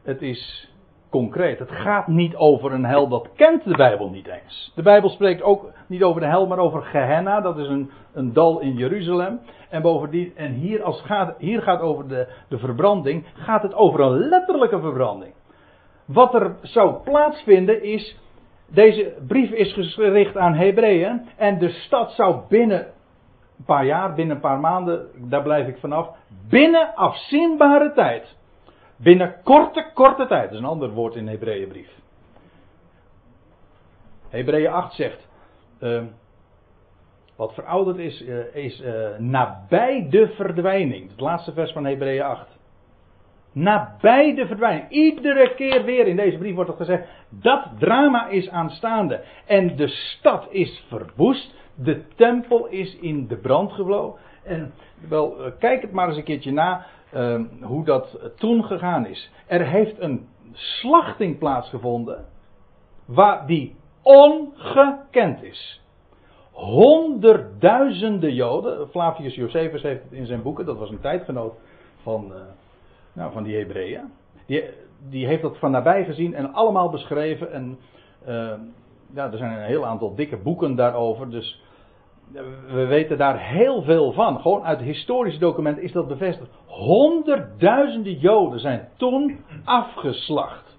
Het 0.04 0.22
is 0.22 0.70
concreet. 1.10 1.60
Het 1.60 1.72
gaat 1.72 2.08
niet 2.08 2.36
over 2.36 2.72
een 2.72 2.86
hel, 2.86 3.08
dat 3.08 3.30
kent 3.36 3.64
de 3.64 3.76
Bijbel 3.76 4.10
niet 4.10 4.28
eens. 4.28 4.72
De 4.76 4.82
Bijbel 4.82 5.10
spreekt 5.10 5.42
ook 5.42 5.72
niet 5.88 6.04
over 6.04 6.22
de 6.22 6.28
hel, 6.28 6.48
maar 6.48 6.58
over 6.58 6.82
Gehenna. 6.82 7.42
Dat 7.42 7.58
is 7.58 7.68
een, 7.68 7.90
een 8.14 8.34
dal 8.34 8.60
in 8.60 8.74
Jeruzalem. 8.74 9.40
En 9.70 9.82
bovendien, 9.82 10.32
en 10.36 10.52
hier, 10.52 10.84
als 10.84 11.02
gaat, 11.02 11.36
hier 11.38 11.62
gaat 11.62 11.82
over 11.82 12.08
de, 12.08 12.28
de 12.48 12.58
verbranding, 12.58 13.26
gaat 13.34 13.62
het 13.62 13.74
over 13.74 14.00
een 14.00 14.18
letterlijke 14.18 14.80
verbranding. 14.80 15.34
Wat 16.06 16.34
er 16.34 16.56
zou 16.62 17.04
plaatsvinden 17.04 17.84
is, 17.84 18.18
deze 18.68 19.14
brief 19.28 19.52
is 19.52 19.74
gericht 19.74 20.38
aan 20.38 20.54
Hebreeën 20.54 21.22
en 21.38 21.60
de 21.60 21.70
stad 21.70 22.12
zou 22.12 22.42
binnen 22.50 22.88
een 23.60 23.66
paar 23.66 23.86
jaar, 23.86 24.14
binnen 24.14 24.36
een 24.36 24.42
paar 24.42 24.60
maanden, 24.60 25.08
daar 25.30 25.44
blijf 25.44 25.68
ik 25.68 25.78
vanaf, 25.78 26.10
binnen 26.50 26.96
afzienbare 26.96 27.94
tijd 27.94 28.38
Binnen 29.02 29.36
korte, 29.44 29.92
korte 29.94 30.28
tijd. 30.28 30.44
Dat 30.44 30.52
is 30.52 30.58
een 30.58 30.66
ander 30.66 30.90
woord 30.90 31.16
in 31.16 31.26
de 31.26 31.32
Hebreeënbrief. 31.32 31.90
Hebreeën 34.30 34.72
8 34.72 34.94
zegt. 34.94 35.28
Uh, 35.82 36.04
wat 37.36 37.54
verouderd 37.54 37.98
is, 37.98 38.22
uh, 38.22 38.56
is 38.56 38.82
uh, 38.82 39.18
nabij 39.18 40.08
de 40.10 40.28
verdwijning. 40.28 41.10
Het 41.10 41.20
laatste 41.20 41.54
vers 41.54 41.72
van 41.72 41.86
Hebreeën 41.86 42.22
8. 42.22 42.48
Nabij 43.52 44.36
de 44.36 44.48
verdwijning. 44.48 44.90
Iedere 44.90 45.54
keer 45.56 45.84
weer 45.84 46.08
in 46.08 46.16
deze 46.16 46.38
brief 46.38 46.56
wordt 46.56 46.70
er 46.70 46.76
gezegd. 46.76 47.08
Dat 47.30 47.66
drama 47.78 48.28
is 48.28 48.50
aanstaande. 48.50 49.24
En 49.46 49.76
de 49.76 49.88
stad 49.88 50.48
is 50.50 50.86
verwoest. 50.88 51.56
De 51.84 52.04
tempel 52.16 52.68
is 52.68 52.96
in 52.96 53.28
de 53.28 53.38
brand 53.38 53.72
gevlogen. 53.72 54.20
En 54.44 54.74
wel, 55.10 55.44
eh, 55.44 55.52
kijk 55.60 55.82
het 55.82 55.92
maar 55.92 56.08
eens 56.08 56.18
een 56.18 56.24
keertje 56.24 56.52
na. 56.52 56.86
Ehm, 57.12 57.44
hoe 57.62 57.86
dat 57.86 58.32
toen 58.36 58.64
gegaan 58.64 59.06
is. 59.06 59.32
Er 59.48 59.66
heeft 59.66 60.00
een 60.00 60.28
slachting 60.52 61.38
plaatsgevonden. 61.38 62.26
Waar 63.06 63.48
die 63.48 63.76
ongekend 64.02 65.44
is. 65.44 65.82
Honderdduizenden 66.52 68.34
Joden. 68.34 68.90
Flavius 68.90 69.36
Josephus 69.36 69.82
heeft 69.82 70.04
het 70.04 70.12
in 70.12 70.26
zijn 70.26 70.42
boeken. 70.42 70.66
Dat 70.66 70.78
was 70.78 70.90
een 70.90 71.00
tijdgenoot 71.00 71.54
van, 72.02 72.26
uh, 72.32 72.36
nou, 73.14 73.32
van 73.32 73.44
die 73.44 73.58
Hebreeën. 73.58 74.12
Die, 74.46 74.64
die 75.10 75.26
heeft 75.26 75.42
dat 75.42 75.58
van 75.58 75.72
nabij 75.72 76.06
gezien 76.06 76.34
en 76.34 76.54
allemaal 76.54 76.90
beschreven. 76.90 77.52
En 77.52 77.80
uh, 78.28 78.54
ja, 79.14 79.32
er 79.32 79.38
zijn 79.38 79.52
een 79.52 79.66
heel 79.66 79.86
aantal 79.86 80.16
dikke 80.16 80.38
boeken 80.38 80.76
daarover. 80.76 81.30
Dus 81.30 81.64
we 82.68 82.86
weten 82.86 83.18
daar 83.18 83.40
heel 83.40 83.82
veel 83.82 84.12
van. 84.12 84.42
Gewoon 84.42 84.64
uit 84.64 84.80
historische 84.80 85.40
documenten 85.40 85.84
is 85.84 85.92
dat 85.92 86.08
bevestigd. 86.08 86.50
Honderdduizenden 86.66 88.14
Joden 88.14 88.60
zijn 88.60 88.88
toen 88.98 89.40
afgeslacht. 89.64 90.78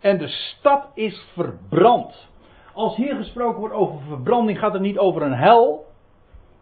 En 0.00 0.18
de 0.18 0.28
stad 0.28 0.90
is 0.94 1.26
verbrand. 1.32 2.28
Als 2.74 2.96
hier 2.96 3.14
gesproken 3.14 3.60
wordt 3.60 3.74
over 3.74 3.98
verbranding, 4.08 4.58
gaat 4.58 4.72
het 4.72 4.82
niet 4.82 4.98
over 4.98 5.22
een 5.22 5.34
hel. 5.34 5.84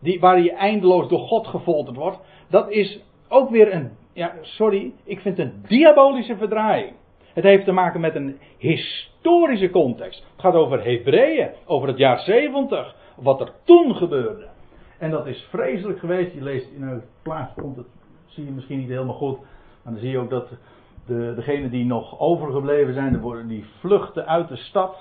Die, 0.01 0.21
waar 0.21 0.41
je 0.41 0.53
eindeloos 0.53 1.09
door 1.09 1.19
God 1.19 1.47
gefolterd 1.47 1.97
wordt. 1.97 2.19
Dat 2.51 2.71
is 2.71 3.01
ook 3.29 3.51
weer 3.51 3.75
een. 3.75 3.91
Ja, 4.13 4.33
sorry, 4.41 4.93
ik 5.05 5.21
vind 5.21 5.37
het 5.37 5.47
een 5.47 5.65
diabolische 5.69 6.37
verdraaiing. 6.37 6.93
Het 7.33 7.45
heeft 7.45 7.65
te 7.65 7.73
maken 7.73 8.01
met 8.01 8.15
een 8.15 8.39
historische 8.59 9.71
context. 9.71 10.25
Het 10.33 10.41
gaat 10.41 10.55
over 10.55 10.85
Hebreeën, 10.85 11.51
over 11.67 11.89
het 11.89 11.99
jaar 11.99 12.19
70 12.19 12.95
wat 13.17 13.41
er 13.41 13.53
toen 13.65 13.95
gebeurde. 13.95 14.47
En 14.99 15.11
dat 15.11 15.27
is 15.27 15.47
vreselijk 15.51 15.99
geweest. 15.99 16.35
Je 16.35 16.43
leest 16.43 16.71
in 16.71 16.83
het 16.83 17.05
plaats 17.23 17.53
komt 17.55 17.77
het, 17.77 17.87
zie 18.27 18.45
je 18.45 18.51
misschien 18.51 18.79
niet 18.79 18.89
helemaal 18.89 19.15
goed. 19.15 19.39
Maar 19.83 19.93
dan 19.93 20.03
zie 20.03 20.11
je 20.11 20.19
ook 20.19 20.31
dat 20.31 20.49
de, 21.07 21.33
degenen 21.35 21.71
die 21.71 21.85
nog 21.85 22.19
overgebleven 22.19 22.95
zijn, 22.95 23.47
die 23.49 23.65
vluchten 23.79 24.27
uit 24.27 24.49
de 24.49 24.57
stad. 24.57 24.97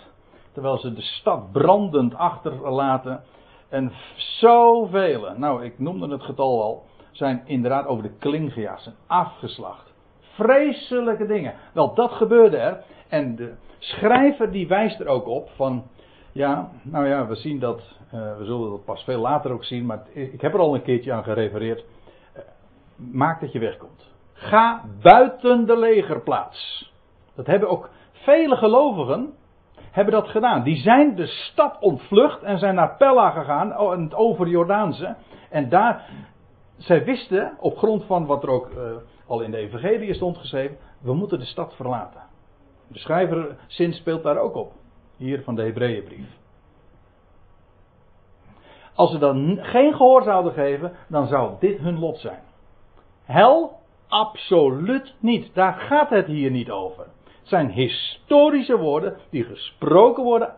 Terwijl 0.52 0.78
ze 0.78 0.94
de 0.94 1.02
stad 1.02 1.52
brandend 1.52 2.16
achterlaten. 2.16 3.24
En 3.70 3.92
zoveel, 4.16 5.34
nou 5.38 5.64
ik 5.64 5.80
noemde 5.80 6.08
het 6.08 6.24
getal 6.24 6.62
al, 6.62 6.84
zijn 7.12 7.42
inderdaad 7.46 7.86
over 7.86 8.04
de 8.04 8.18
kling 8.20 8.78
afgeslacht. 9.08 9.94
Vreselijke 10.20 11.26
dingen. 11.26 11.54
Wel, 11.74 11.94
dat 11.94 12.12
gebeurde 12.12 12.58
er. 12.58 12.84
En 13.08 13.36
de 13.36 13.54
schrijver 13.80 14.52
die 14.52 14.68
wijst 14.68 15.00
er 15.00 15.08
ook 15.08 15.28
op 15.28 15.50
van, 15.56 15.84
ja, 16.32 16.70
nou 16.82 17.08
ja, 17.08 17.28
we 17.28 17.36
zien 17.36 17.60
dat 17.60 17.82
uh, 18.14 18.38
we 18.38 18.46
zullen 18.46 18.70
dat 18.70 18.86
pas 18.86 19.04
veel 19.04 19.20
later 19.20 19.52
ook 19.52 19.64
zien, 19.64 19.86
maar 19.86 20.04
ik 20.14 20.42
heb 20.42 20.54
er 20.54 20.60
al 20.60 20.76
een 20.76 20.82
keertje 20.82 21.14
aan 21.14 21.24
gerefereerd. 21.24 21.80
Uh, 21.80 22.44
maak 22.96 23.42
dat 23.42 23.52
je 23.52 23.60
wegkomt. 23.60 24.10
Ga 24.34 24.84
buiten 25.02 25.66
de 25.66 25.78
legerplaats. 25.78 26.92
Dat 27.36 27.46
hebben 27.46 27.70
ook 27.70 27.90
vele 28.12 28.56
gelovigen. 28.56 29.34
hebben 29.92 30.14
dat 30.14 30.28
gedaan. 30.28 30.64
Die 30.64 30.76
zijn 30.76 31.16
de 31.16 31.28
stad 31.28 31.78
ontvlucht 31.80 32.44
en 32.44 32.58
zijn 32.58 32.76
naar 32.76 32.96
Pella 32.98 33.30
gegaan, 33.30 33.76
over 34.14 34.48
Jordaanse. 34.48 35.16
En 35.50 35.70
daar, 35.70 36.10
zij 36.78 37.04
wisten, 37.04 37.54
op 37.60 37.78
grond 37.78 38.06
van 38.06 38.26
wat 38.26 38.44
er 38.44 38.50
ook 38.50 38.70
uh, 38.70 38.92
al 39.28 39.42
in 39.42 39.52
de 39.52 39.58
Evangelie 39.58 40.14
stond 40.14 40.38
geschreven, 40.38 40.78
we 41.02 41.14
moeten 41.14 41.40
de 41.40 41.46
stad 41.46 41.76
verlaten. 41.76 42.22
De 42.88 43.00
schrijver 43.00 43.58
Sint 43.68 43.96
speelt 43.96 44.24
daar 44.24 44.38
ook 44.38 44.56
op, 44.56 44.72
hier 45.22 45.44
van 45.44 45.56
de 45.56 45.62
Hebreeënbrief. 45.62 46.28
Als 48.96 49.12
ze 49.12 49.18
dan 49.18 49.58
geen 49.62 49.94
gehoor 49.94 50.24
zouden 50.24 50.54
geven, 50.54 50.92
dan 51.08 51.28
zou 51.28 51.52
dit 51.60 51.80
hun 51.80 52.00
lot 52.00 52.18
zijn. 52.18 52.42
Hel? 53.24 53.80
Absoluut 54.08 55.16
niet. 55.20 55.54
Daar 55.54 55.74
gaat 55.74 56.10
het 56.10 56.26
hier 56.26 56.52
niet 56.52 56.72
over. 56.72 57.04
Het 57.24 57.50
zijn 57.50 57.70
historische 57.70 58.78
woorden 58.78 59.18
die 59.30 59.44
gesproken 59.44 60.24
worden 60.24 60.56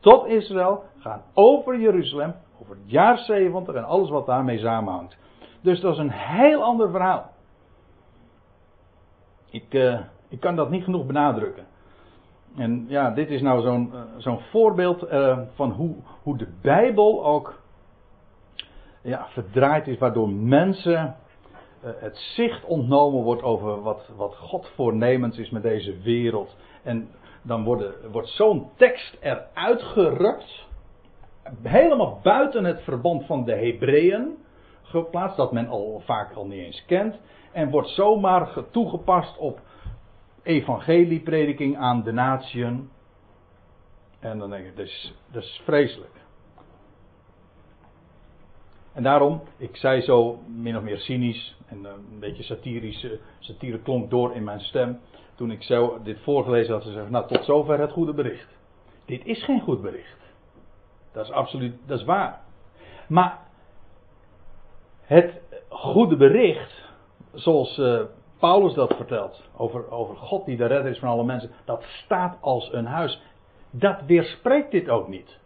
tot 0.00 0.26
Israël, 0.26 0.84
gaan 0.98 1.22
over 1.34 1.80
Jeruzalem, 1.80 2.34
over 2.62 2.76
het 2.76 2.90
jaar 2.90 3.18
70 3.18 3.74
en 3.74 3.84
alles 3.84 4.10
wat 4.10 4.26
daarmee 4.26 4.58
samenhangt. 4.58 5.16
Dus 5.60 5.80
dat 5.80 5.92
is 5.92 5.98
een 5.98 6.10
heel 6.10 6.62
ander 6.62 6.90
verhaal. 6.90 7.30
Ik, 9.50 9.74
uh, 9.74 10.00
ik 10.28 10.40
kan 10.40 10.56
dat 10.56 10.70
niet 10.70 10.84
genoeg 10.84 11.06
benadrukken. 11.06 11.66
En 12.56 12.84
ja, 12.88 13.10
dit 13.10 13.30
is 13.30 13.40
nou 13.40 13.62
zo'n 13.62 13.90
uh, 13.94 14.00
zo'n 14.16 14.40
voorbeeld 14.40 15.12
uh, 15.12 15.38
van 15.54 15.70
hoe, 15.70 15.94
hoe 16.22 16.36
de 16.36 16.48
Bijbel 16.62 17.24
ook 17.24 17.60
ja, 19.02 19.26
verdraaid 19.28 19.86
is, 19.86 19.98
waardoor 19.98 20.28
mensen 20.28 21.16
uh, 21.84 21.90
het 21.94 22.16
zicht 22.16 22.64
ontnomen 22.64 23.22
wordt 23.22 23.42
over 23.42 23.82
wat, 23.82 24.10
wat 24.16 24.36
God 24.36 24.70
voornemens 24.74 25.38
is 25.38 25.50
met 25.50 25.62
deze 25.62 25.98
wereld. 25.98 26.56
En 26.82 27.08
dan 27.42 27.64
worden, 27.64 27.94
wordt 28.10 28.28
zo'n 28.28 28.68
tekst 28.76 29.16
eruit 29.20 29.82
gerukt, 29.82 30.66
helemaal 31.62 32.20
buiten 32.22 32.64
het 32.64 32.82
verband 32.82 33.26
van 33.26 33.44
de 33.44 33.54
Hebreeën 33.54 34.36
geplaatst, 34.82 35.36
dat 35.36 35.52
men 35.52 35.68
al 35.68 36.02
vaak 36.04 36.32
al 36.32 36.46
niet 36.46 36.64
eens 36.64 36.84
kent, 36.84 37.20
en 37.52 37.70
wordt 37.70 37.88
zomaar 37.88 38.48
toegepast 38.70 39.38
op 39.38 39.60
evangelieprediking 40.42 41.76
aan 41.76 42.02
de 42.02 42.12
natieën. 42.12 42.90
En 44.20 44.38
dan 44.38 44.50
denk 44.50 44.66
ik, 44.66 44.76
dat 44.76 44.86
is, 44.86 45.14
dat 45.30 45.42
is 45.42 45.60
vreselijk. 45.64 46.20
En 48.92 49.02
daarom, 49.02 49.42
ik 49.56 49.76
zei 49.76 50.00
zo 50.00 50.42
min 50.46 50.76
of 50.76 50.82
meer 50.82 50.98
cynisch 50.98 51.56
en 51.66 51.86
eh, 51.86 51.92
een 51.92 52.18
beetje 52.18 52.42
satirisch, 52.42 53.06
satire 53.38 53.78
klonk 53.78 54.10
door 54.10 54.34
in 54.34 54.44
mijn 54.44 54.60
stem. 54.60 55.00
Toen 55.34 55.50
ik 55.50 55.62
zo 55.62 56.00
dit 56.02 56.20
voorgelezen 56.20 56.72
had, 56.72 56.82
ze 56.82 56.92
zeggen, 56.92 57.12
nou 57.12 57.28
tot 57.28 57.44
zover 57.44 57.80
het 57.80 57.92
goede 57.92 58.14
bericht. 58.14 58.48
Dit 59.04 59.24
is 59.24 59.44
geen 59.44 59.60
goed 59.60 59.82
bericht. 59.82 60.20
Dat 61.12 61.24
is 61.24 61.32
absoluut, 61.32 61.74
dat 61.86 61.98
is 61.98 62.04
waar. 62.04 62.40
Maar 63.08 63.38
het 65.00 65.40
goede 65.68 66.16
bericht, 66.16 66.82
zoals 67.32 67.78
uh, 67.78 68.02
Paulus 68.42 68.74
dat 68.74 68.94
vertelt, 68.96 69.42
over, 69.56 69.90
over 69.90 70.16
God 70.16 70.44
die 70.44 70.56
de 70.56 70.66
redder 70.66 70.90
is 70.90 70.98
van 70.98 71.08
alle 71.08 71.24
mensen, 71.24 71.50
dat 71.64 71.82
staat 71.82 72.38
als 72.40 72.72
een 72.72 72.86
huis. 72.86 73.22
Dat 73.70 74.02
weerspreekt 74.06 74.70
dit 74.70 74.88
ook 74.88 75.08
niet. 75.08 75.38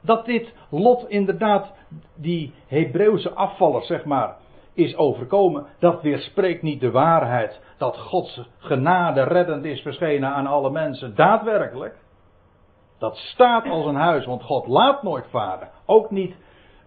Dat 0.00 0.24
dit 0.24 0.52
lot 0.70 1.08
inderdaad 1.08 1.72
die 2.16 2.54
Hebreeuwse 2.66 3.30
afvallers, 3.30 3.86
zeg 3.86 4.04
maar, 4.04 4.36
is 4.74 4.96
overkomen, 4.96 5.66
dat 5.78 6.02
weerspreekt 6.02 6.62
niet 6.62 6.80
de 6.80 6.90
waarheid 6.90 7.60
dat 7.76 7.98
Gods 7.98 8.40
genade 8.58 9.22
reddend 9.22 9.64
is 9.64 9.80
verschenen 9.80 10.30
aan 10.30 10.46
alle 10.46 10.70
mensen. 10.70 11.14
Daadwerkelijk. 11.14 11.96
Dat 12.98 13.16
staat 13.16 13.68
als 13.68 13.86
een 13.86 13.94
huis, 13.94 14.26
want 14.26 14.42
God 14.42 14.66
laat 14.66 15.02
nooit 15.02 15.26
varen. 15.30 15.68
Ook 15.86 16.10
niet 16.10 16.36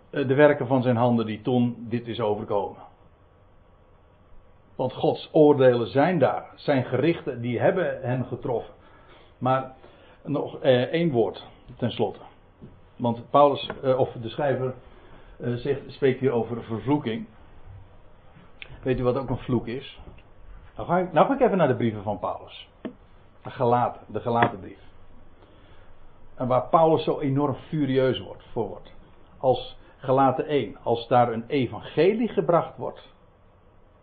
eh, 0.10 0.28
de 0.28 0.36
werken 0.36 0.68
van 0.68 0.82
zijn 0.82 0.96
handen 0.96 1.26
die 1.26 1.42
toen 1.42 1.76
dit 1.90 2.08
is 2.08 2.20
overkomen. 2.20 2.90
Want 4.82 4.94
Gods 4.94 5.30
oordelen 5.32 5.88
zijn 5.88 6.20
daar. 6.20 6.46
Zijn 6.56 6.86
gerichten, 6.86 7.42
die 7.42 7.60
hebben 7.60 8.02
hem 8.02 8.26
getroffen. 8.26 8.74
Maar 9.38 9.74
nog 10.24 10.60
eh, 10.60 10.82
één 10.82 11.12
woord, 11.12 11.46
tenslotte. 11.78 12.20
Want 12.96 13.30
Paulus, 13.30 13.70
eh, 13.84 14.00
of 14.00 14.12
de 14.12 14.30
schrijver, 14.30 14.74
eh, 15.40 15.54
zegt, 15.54 15.82
spreekt 15.88 16.20
hier 16.20 16.32
over 16.32 16.64
vervloeking. 16.64 17.28
Weet 18.84 19.00
u 19.00 19.04
wat 19.04 19.18
ook 19.18 19.30
een 19.30 19.38
vloek 19.38 19.68
is? 19.68 20.00
Nou 20.76 20.88
ga, 20.88 20.98
ik, 20.98 21.14
nou 21.14 21.38
even 21.38 21.58
naar 21.58 21.68
de 21.68 21.76
brieven 21.76 22.04
van 22.04 22.20
Paulus. 22.20 22.70
De 23.44 23.50
gelaten, 23.50 24.02
de 24.08 24.20
gelaten 24.20 24.60
brief. 24.60 24.82
En 26.36 26.48
waar 26.48 26.68
Paulus 26.68 27.04
zo 27.04 27.20
enorm 27.20 27.56
furieus 27.56 28.20
wordt, 28.20 28.44
voor 28.52 28.68
wordt. 28.68 28.94
Als 29.38 29.78
gelaten 29.98 30.48
1, 30.48 30.78
als 30.84 31.08
daar 31.08 31.32
een 31.32 31.46
evangelie 31.48 32.30
gebracht 32.30 32.78
wordt 32.78 33.10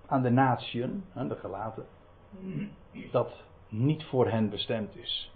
aan 0.08 0.22
de 0.22 0.30
natieën, 0.30 1.04
de 1.14 1.36
gelaten, 1.36 1.84
dat 3.10 3.44
niet 3.68 4.04
voor 4.04 4.28
hen 4.28 4.50
bestemd 4.50 4.96
is. 4.96 5.32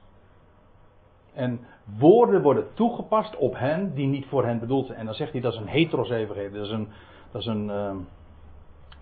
En 1.35 1.61
woorden 1.99 2.43
worden 2.43 2.75
toegepast 2.75 3.37
op 3.37 3.59
hen 3.59 3.95
die 3.95 4.07
niet 4.07 4.27
voor 4.27 4.45
hen 4.45 4.59
bedoeld 4.59 4.87
zijn. 4.87 4.99
En 4.99 5.05
dan 5.05 5.14
zegt 5.14 5.33
hij 5.33 5.41
dat 5.41 5.53
is 5.53 5.59
een 5.59 5.66
heteros-evangelie. 5.66 6.51
Dat 6.51 6.66
is 6.66 6.73
een, 6.73 6.89
dat 7.33 7.41
is 7.41 7.47
een 7.47 7.64
uh, 7.68 7.95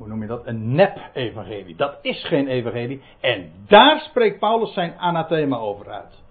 hoe 0.00 0.08
noem 0.08 0.22
je 0.22 0.28
dat? 0.28 0.46
Een 0.46 0.74
nep-evangelie. 0.74 1.76
Dat 1.76 1.98
is 2.02 2.24
geen 2.24 2.48
evangelie. 2.48 3.02
En 3.20 3.52
daar 3.66 4.00
spreekt 4.00 4.38
Paulus 4.38 4.72
zijn 4.72 4.98
anathema 4.98 5.56
over 5.56 5.90
uit. 5.90 6.22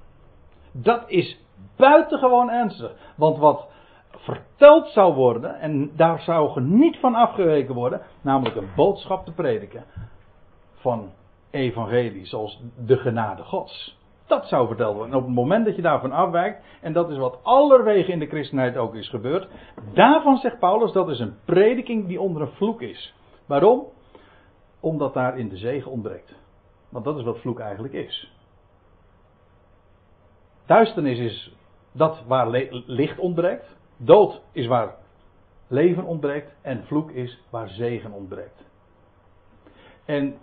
Dat 0.71 1.09
is 1.09 1.39
buitengewoon 1.75 2.49
ernstig. 2.49 2.91
Want 3.15 3.37
wat 3.37 3.67
verteld 4.11 4.87
zou 4.87 5.13
worden, 5.13 5.59
en 5.59 5.91
daar 5.95 6.19
zou 6.19 6.61
niet 6.61 6.97
van 6.97 7.15
afgeweken 7.15 7.75
worden, 7.75 8.01
namelijk 8.21 8.55
een 8.55 8.69
boodschap 8.75 9.25
te 9.25 9.31
prediken 9.31 9.83
van 10.75 11.11
evangelie, 11.51 12.25
zoals 12.25 12.61
de 12.85 12.97
genade 12.97 13.43
Gods. 13.43 13.97
Dat 14.27 14.47
zou 14.47 14.67
verteld 14.67 14.95
worden. 14.95 15.11
En 15.11 15.19
op 15.19 15.25
het 15.25 15.35
moment 15.35 15.65
dat 15.65 15.75
je 15.75 15.81
daarvan 15.81 16.11
afwijkt, 16.11 16.63
en 16.81 16.93
dat 16.93 17.09
is 17.09 17.17
wat 17.17 17.39
allerwege 17.43 18.11
in 18.11 18.19
de 18.19 18.27
christenheid 18.27 18.77
ook 18.77 18.95
is 18.95 19.09
gebeurd, 19.09 19.47
daarvan 19.93 20.37
zegt 20.37 20.59
Paulus 20.59 20.91
dat 20.91 21.09
is 21.09 21.19
een 21.19 21.35
prediking 21.45 22.07
die 22.07 22.21
onder 22.21 22.41
een 22.41 22.51
vloek 22.51 22.81
is. 22.81 23.15
Waarom? 23.45 23.85
Omdat 24.79 25.13
daar 25.13 25.37
in 25.37 25.49
de 25.49 25.57
zegen 25.57 25.91
ontbreekt. 25.91 26.35
Want 26.89 27.05
dat 27.05 27.17
is 27.17 27.23
wat 27.23 27.39
vloek 27.39 27.59
eigenlijk 27.59 27.93
is. 27.93 28.33
Duisternis 30.65 31.19
is 31.19 31.55
dat 31.91 32.23
waar 32.27 32.49
licht 32.85 33.19
ontbreekt. 33.19 33.77
Dood 34.01 34.41
is 34.51 34.67
waar 34.67 34.95
leven 35.67 36.03
ontbreekt. 36.03 36.55
En 36.61 36.83
vloek 36.85 37.11
is 37.11 37.43
waar 37.49 37.69
zegen 37.69 38.11
ontbreekt. 38.11 38.65
En 40.05 40.37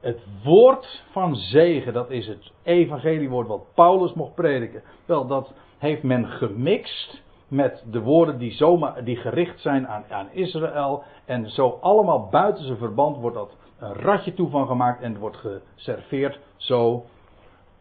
het 0.00 0.26
woord 0.44 1.04
van 1.10 1.34
zegen, 1.36 1.92
dat 1.92 2.10
is 2.10 2.26
het 2.26 2.52
evangeliewoord 2.62 3.48
wat 3.48 3.74
Paulus 3.74 4.12
mocht 4.12 4.34
prediken. 4.34 4.82
Wel, 5.04 5.26
dat 5.26 5.52
heeft 5.78 6.02
men 6.02 6.26
gemixt 6.26 7.22
met 7.48 7.84
de 7.90 8.00
woorden 8.00 8.38
die, 8.38 8.52
zomaar, 8.52 9.04
die 9.04 9.16
gericht 9.16 9.60
zijn 9.60 9.88
aan, 9.88 10.04
aan 10.08 10.28
Israël. 10.30 11.02
En 11.24 11.50
zo 11.50 11.78
allemaal 11.80 12.28
buiten 12.28 12.64
zijn 12.64 12.78
verband 12.78 13.16
wordt 13.16 13.36
dat 13.36 13.56
een 13.78 13.92
ratje 13.92 14.34
toe 14.34 14.50
van 14.50 14.66
gemaakt 14.66 15.02
en 15.02 15.18
wordt 15.18 15.36
geserveerd 15.36 16.40
zo 16.56 17.04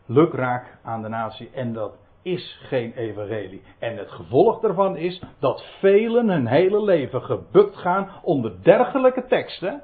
lukraak 0.05 0.77
aan 0.83 1.01
de 1.01 1.07
natie. 1.07 1.49
En 1.53 1.73
dat 1.73 1.97
is 2.25 2.59
geen 2.61 2.93
evangelie. 2.93 3.61
En 3.79 3.97
het 3.97 4.11
gevolg 4.11 4.59
daarvan 4.59 4.97
is 4.97 5.21
dat 5.39 5.65
velen 5.79 6.29
hun 6.29 6.47
hele 6.47 6.83
leven 6.83 7.21
gebukt 7.21 7.75
gaan 7.75 8.09
onder 8.21 8.63
dergelijke 8.63 9.25
teksten 9.25 9.81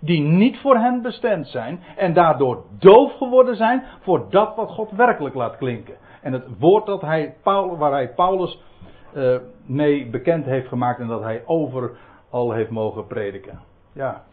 die 0.00 0.20
niet 0.20 0.58
voor 0.58 0.76
hen 0.76 1.02
bestemd 1.02 1.46
zijn 1.46 1.82
en 1.96 2.12
daardoor 2.12 2.64
doof 2.78 3.16
geworden 3.16 3.56
zijn 3.56 3.84
voor 4.00 4.30
dat 4.30 4.56
wat 4.56 4.70
God 4.70 4.90
werkelijk 4.90 5.34
laat 5.34 5.56
klinken. 5.56 5.96
En 6.22 6.32
het 6.32 6.58
woord 6.58 6.86
dat 6.86 7.00
hij, 7.00 7.36
waar 7.42 7.92
hij 7.92 8.14
Paulus 8.14 8.62
uh, 9.14 9.36
mee 9.66 10.10
bekend 10.10 10.44
heeft 10.44 10.68
gemaakt 10.68 11.00
en 11.00 11.06
dat 11.06 11.22
hij 11.22 11.42
overal 11.46 12.52
heeft 12.52 12.70
mogen 12.70 13.06
prediken. 13.06 13.60
Ja. 13.92 14.24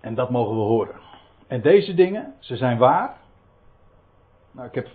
En 0.00 0.14
dat 0.14 0.30
mogen 0.30 0.54
we 0.54 0.62
horen. 0.62 0.94
En 1.46 1.60
deze 1.60 1.94
dingen, 1.94 2.34
ze 2.38 2.56
zijn 2.56 2.78
waar. 2.78 3.24
Nou, 4.56 4.68
ik 4.68 4.74
heb 4.74 4.88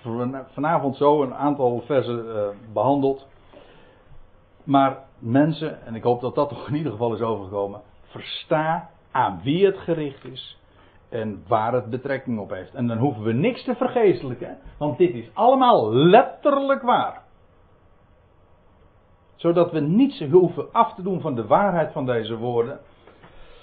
vanavond 0.53 0.95
zo 0.95 1.22
een 1.22 1.34
aantal 1.34 1.82
versen 1.86 2.26
uh, 2.26 2.47
behandeld. 2.74 3.28
Maar 4.64 4.97
mensen, 5.20 5.86
en 5.86 5.95
ik 5.95 6.03
hoop 6.03 6.22
dat 6.22 6.36
dat 6.36 6.49
toch 6.49 6.68
in 6.68 6.76
ieder 6.76 6.91
geval 6.91 7.14
is 7.14 7.22
overgekomen, 7.22 7.82
versta 8.03 8.89
aan 9.12 9.39
wie 9.43 9.66
het 9.66 9.78
gericht 9.78 10.26
is 10.26 10.59
en 11.09 11.43
waar 11.47 11.74
het 11.74 11.89
betrekking 11.89 12.39
op 12.39 12.49
heeft. 12.49 12.74
En 12.74 12.88
dan 12.88 12.97
hoeven 12.97 13.24
we 13.24 13.34
niks 13.34 13.64
te 13.64 13.76
vergeestelijken, 13.76 14.57
want 14.78 14.97
dit 14.97 15.14
is 15.14 15.30
allemaal 15.34 15.93
letterlijk 15.93 16.82
waar. 16.82 17.22
Zodat 19.36 19.72
we 19.72 19.80
niets 19.80 20.24
hoeven 20.32 20.72
af 20.72 20.93
te 20.93 21.01
doen 21.01 21.22
van 21.22 21.36
de 21.36 21.47
waarheid 21.47 21.91
van 21.91 22.05
deze 22.05 22.38
woorden, 22.38 22.80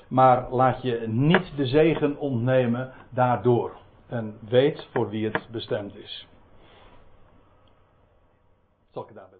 maar 0.08 0.46
laat 0.50 0.82
je 0.82 1.04
niet 1.06 1.56
de 1.56 1.66
zegen 1.66 2.18
ontnemen 2.18 2.92
daardoor. 3.10 3.72
En 4.08 4.38
weet 4.48 4.86
voor 4.92 5.08
wie 5.10 5.30
het 5.30 5.48
bestemd 5.50 5.94
is. 5.94 6.26
Zal 8.92 9.02
ik 9.02 9.08
het 9.08 9.16
daarbij 9.16 9.37